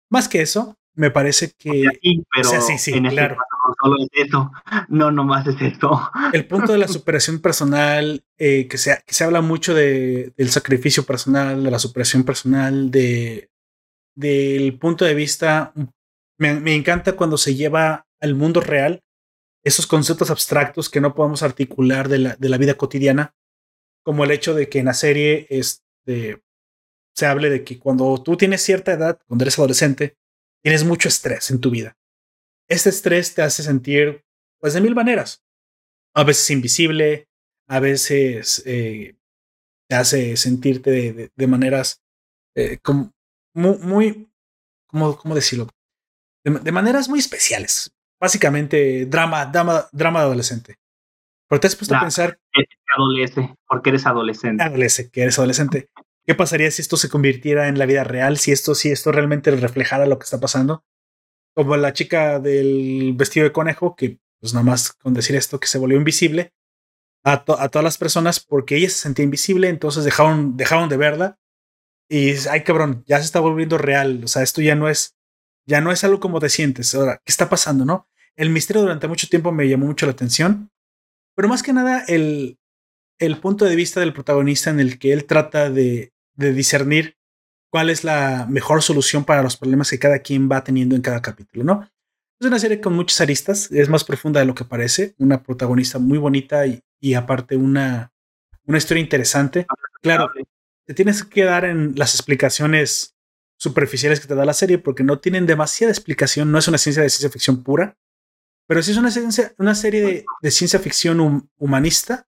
[0.09, 1.89] Más que eso, me parece que.
[2.33, 3.35] pero sí, sí, este claro.
[3.35, 4.51] no solo es eso.
[4.89, 6.09] No, nomás es eso.
[6.33, 10.49] El punto de la superación personal, eh, que, se, que se habla mucho de, del
[10.49, 13.49] sacrificio personal, de la superación personal, de,
[14.15, 15.73] del punto de vista.
[16.37, 19.03] Me, me encanta cuando se lleva al mundo real
[19.63, 23.35] esos conceptos abstractos que no podemos articular de la, de la vida cotidiana,
[24.03, 26.43] como el hecho de que en la serie este,
[27.15, 30.17] se hable de que cuando tú tienes cierta edad, cuando eres adolescente,
[30.65, 31.95] tienes mucho estrés en tu vida.
[32.67, 34.25] Este estrés te hace sentir,
[34.59, 35.43] pues, de mil maneras.
[36.15, 37.27] A veces invisible,
[37.67, 39.15] a veces eh,
[39.87, 42.01] te hace sentirte de, maneras
[42.55, 43.13] eh, como
[43.53, 44.27] muy, muy
[44.87, 45.67] ¿cómo, decirlo?
[46.43, 47.95] De, maneras muy especiales.
[48.19, 50.77] Básicamente, drama, drama, drama adolescente.
[51.47, 52.39] Pero te has puesto a pensar.
[52.97, 54.63] Adolescente, porque eres adolescente.
[54.63, 55.89] Adolescente, que eres adolescente.
[56.25, 58.37] ¿Qué pasaría si esto se convirtiera en la vida real?
[58.37, 60.83] Si esto, si esto realmente reflejara lo que está pasando.
[61.55, 65.67] Como la chica del vestido de conejo, que pues nada más con decir esto, que
[65.67, 66.53] se volvió invisible
[67.23, 71.39] a, a todas las personas porque ella se sentía invisible, entonces dejaron, dejaron de verla.
[72.09, 74.21] Y ay cabrón, ya se está volviendo real.
[74.23, 75.15] O sea, esto ya no es,
[75.67, 76.93] ya no es algo como te sientes.
[76.95, 78.07] Ahora, ¿qué está pasando, no?
[78.35, 80.71] El misterio durante mucho tiempo me llamó mucho la atención.
[81.35, 82.57] Pero más que nada, el,
[83.19, 87.17] el punto de vista del protagonista en el que él trata de, de discernir
[87.71, 91.21] cuál es la mejor solución para los problemas que cada quien va teniendo en cada
[91.21, 91.89] capítulo, ¿no?
[92.39, 95.99] Es una serie con muchas aristas, es más profunda de lo que parece, una protagonista
[95.99, 98.13] muy bonita y, y aparte una,
[98.65, 99.65] una historia interesante.
[100.01, 100.29] Claro,
[100.85, 103.15] te tienes que quedar en las explicaciones
[103.57, 107.03] superficiales que te da la serie porque no tienen demasiada explicación, no es una ciencia
[107.03, 107.97] de ciencia ficción pura,
[108.67, 112.27] pero sí es una, ciencia, una serie de, de ciencia ficción humanista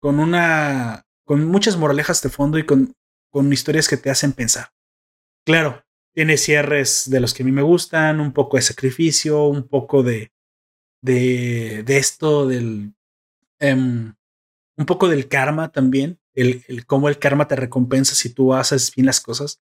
[0.00, 2.94] con una con muchas moralejas de fondo y con
[3.38, 4.72] con historias que te hacen pensar.
[5.46, 9.68] Claro, tiene cierres de los que a mí me gustan, un poco de sacrificio, un
[9.68, 10.32] poco de,
[11.00, 12.94] de, de esto, del,
[13.60, 14.12] um,
[14.76, 18.92] un poco del karma también, el, el, cómo el karma te recompensa si tú haces
[18.92, 19.62] bien las cosas.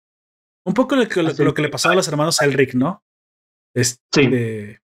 [0.64, 3.04] Un poco lo que, lo, que le pasaba a los hermanos Elric, ¿no?
[3.72, 4.80] Este,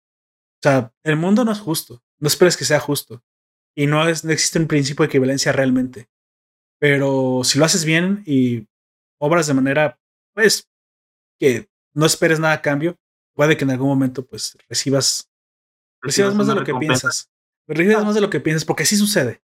[0.58, 3.20] O sea, el mundo no es justo, no esperes que sea justo.
[3.74, 6.08] Y no, es, no existe un principio de equivalencia realmente.
[6.78, 8.68] Pero si lo haces bien y
[9.18, 9.98] obras de manera,
[10.34, 10.68] pues,
[11.38, 12.96] que no esperes nada a cambio,
[13.34, 15.30] puede que en algún momento, pues, recibas,
[16.00, 17.30] recibas más de lo que piensas.
[17.66, 19.42] Recibas más de lo que piensas, porque sí sucede.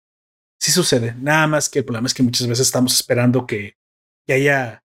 [0.60, 1.16] Sí sucede.
[1.18, 3.78] Nada más que el problema es que muchas veces estamos esperando que,
[4.28, 4.84] que haya,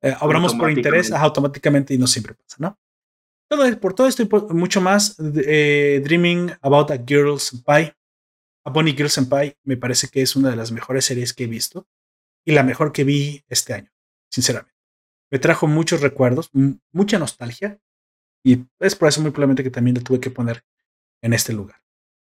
[0.00, 2.78] eh, obramos por interés automáticamente y no siempre pasa, ¿no?
[3.48, 7.94] Todo, por todo esto y mucho más, eh, Dreaming About a Girl's Pie
[8.64, 11.48] a Bonnie Girl Senpai me parece que es una de las mejores series que he
[11.48, 11.86] visto
[12.44, 13.91] y la mejor que vi este año,
[14.32, 14.74] sinceramente.
[15.30, 16.50] Me trajo muchos recuerdos,
[16.92, 17.78] mucha nostalgia
[18.44, 20.64] y es por eso muy probablemente que también lo tuve que poner
[21.22, 21.80] en este lugar.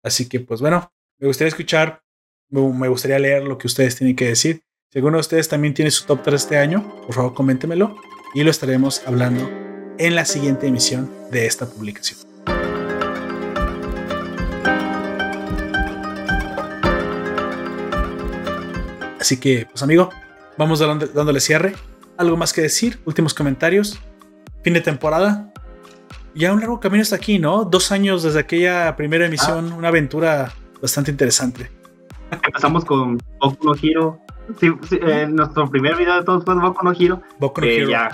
[0.03, 2.03] Así que pues bueno, me gustaría escuchar,
[2.48, 4.62] me gustaría leer lo que ustedes tienen que decir.
[4.90, 7.96] Si alguno de ustedes también tiene su top 3 este año, por favor coméntemelo
[8.34, 9.48] y lo estaremos hablando
[9.98, 12.18] en la siguiente emisión de esta publicación.
[19.20, 20.11] Así que, pues amigo,
[20.57, 21.74] vamos dándole cierre.
[22.20, 23.00] ¿Algo más que decir?
[23.06, 23.98] Últimos comentarios.
[24.62, 25.50] Fin de temporada.
[26.34, 27.64] Ya un largo camino hasta aquí, ¿no?
[27.64, 29.76] Dos años desde aquella primera emisión, ah.
[29.78, 30.52] una aventura
[30.82, 31.70] bastante interesante.
[32.30, 34.20] Empezamos con Boku no Hero.
[34.60, 37.22] Sí, eh, nuestro primer video de todos fue Boku no Hero.
[37.38, 37.90] Boku no eh, Hero.
[37.90, 38.10] Ya,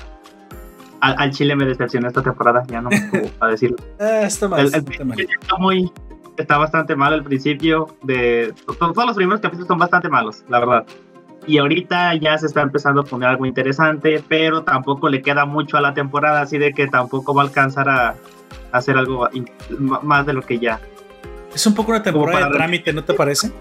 [1.00, 3.76] al, Chile me decepcionó esta temporada, ya no me a decirlo.
[3.98, 4.66] Ah, está mal.
[4.66, 5.90] está, muy,
[6.36, 7.88] está bastante mal al principio.
[8.04, 10.86] De, todos los primeros capítulos son bastante malos, la verdad.
[11.46, 15.76] Y ahorita ya se está empezando a poner algo interesante, pero tampoco le queda mucho
[15.76, 18.16] a la temporada, así de que tampoco va a alcanzar a,
[18.72, 19.28] hacer algo
[19.78, 20.80] más de lo que ya.
[21.54, 23.52] Es un poco una temporada de trámite, ¿no te parece?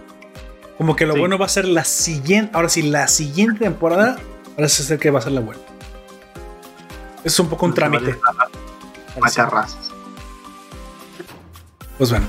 [0.77, 2.51] Como que lo bueno va a ser la siguiente.
[2.53, 4.17] Ahora sí, la siguiente temporada
[4.55, 5.61] parece ser que va a ser la buena.
[7.23, 8.17] Es un poco un trámite.
[11.97, 12.27] Pues bueno,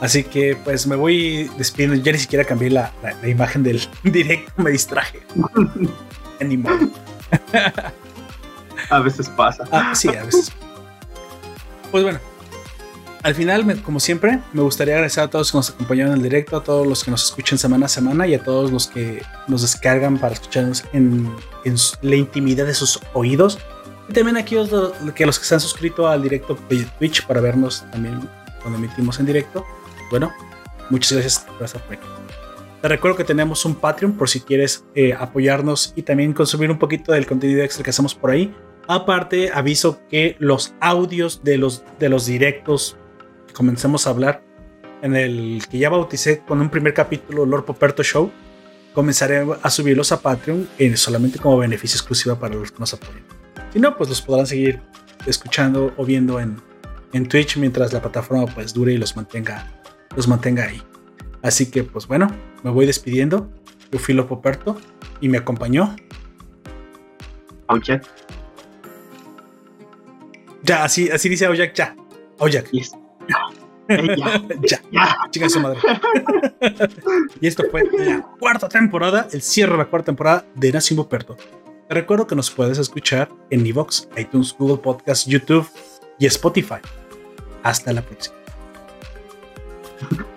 [0.00, 1.96] Así que pues me voy despidiendo.
[1.96, 2.92] Ya ni siquiera cambié la,
[3.24, 5.20] imagen del directo, me distraje.
[6.40, 6.62] Ni
[8.90, 9.64] a veces pasa.
[9.72, 10.52] Ah, sí, a veces.
[11.90, 12.20] Pues bueno,
[13.26, 16.22] al final, como siempre, me gustaría agradecer a todos los que nos acompañaron en el
[16.22, 19.20] directo, a todos los que nos escuchan semana a semana y a todos los que
[19.48, 21.34] nos descargan para escucharnos en,
[22.02, 23.58] la intimidad de sus oídos.
[24.08, 24.70] Y también aquí los,
[25.14, 28.28] que los que se han suscrito al directo de Twitch para vernos también
[28.60, 29.66] cuando emitimos en directo.
[30.10, 30.32] Bueno,
[30.90, 32.06] muchas gracias por estar aquí.
[32.82, 36.78] Te recuerdo que tenemos un Patreon por si quieres eh, apoyarnos y también consumir un
[36.78, 38.54] poquito del contenido extra que hacemos por ahí.
[38.86, 42.96] Aparte, aviso que los audios de los, de los directos
[43.48, 44.42] que comencemos a hablar
[45.02, 48.30] en el que ya bauticé con un primer capítulo, Lord Poperto Show,
[48.94, 53.24] comenzaré a subirlos a Patreon eh, solamente como beneficio exclusivo para los que nos apoyen.
[53.72, 54.80] Si no, pues los podrán seguir
[55.26, 56.56] escuchando o viendo en,
[57.12, 59.75] en Twitch mientras la plataforma pues dure y los mantenga
[60.16, 60.82] los mantenga ahí.
[61.42, 62.28] Así que, pues bueno,
[62.64, 63.48] me voy despidiendo.
[63.92, 64.76] Yo fui Lopo Perto
[65.20, 65.94] y me acompañó.
[67.68, 68.04] Aujak.
[70.62, 71.94] Ya, así, así dice Aujak, ya.
[72.40, 72.68] Aujak.
[73.28, 75.16] ya, ya, ya.
[75.30, 75.78] Chica su madre.
[77.40, 81.36] y esto fue la cuarta temporada, el cierre de la cuarta temporada de Nación Perto.
[81.88, 85.68] Te recuerdo que nos puedes escuchar en Evox, iTunes, Google Podcast, YouTube
[86.18, 86.80] y Spotify.
[87.62, 88.35] Hasta la próxima.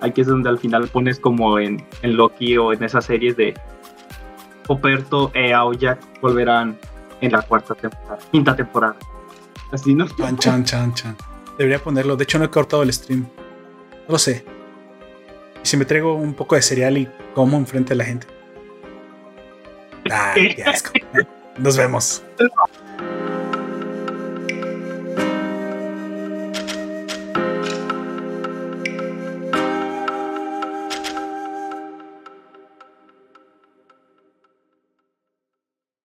[0.01, 3.53] Aquí es donde al final pones como en, en Loki o en esas series de
[4.65, 6.77] Poperto e Aoyak volverán
[7.21, 8.95] en la cuarta temporada, quinta temporada.
[9.71, 10.07] Así no.
[10.07, 11.17] Chan, chan, chan, chan.
[11.57, 12.15] Debería ponerlo.
[12.15, 13.27] De hecho, no he cortado el stream.
[14.07, 14.45] No lo sé.
[15.63, 18.27] Y si me traigo un poco de cereal y como enfrente de la gente.
[20.11, 20.93] Ah, qué asco.
[21.57, 22.23] Nos vemos.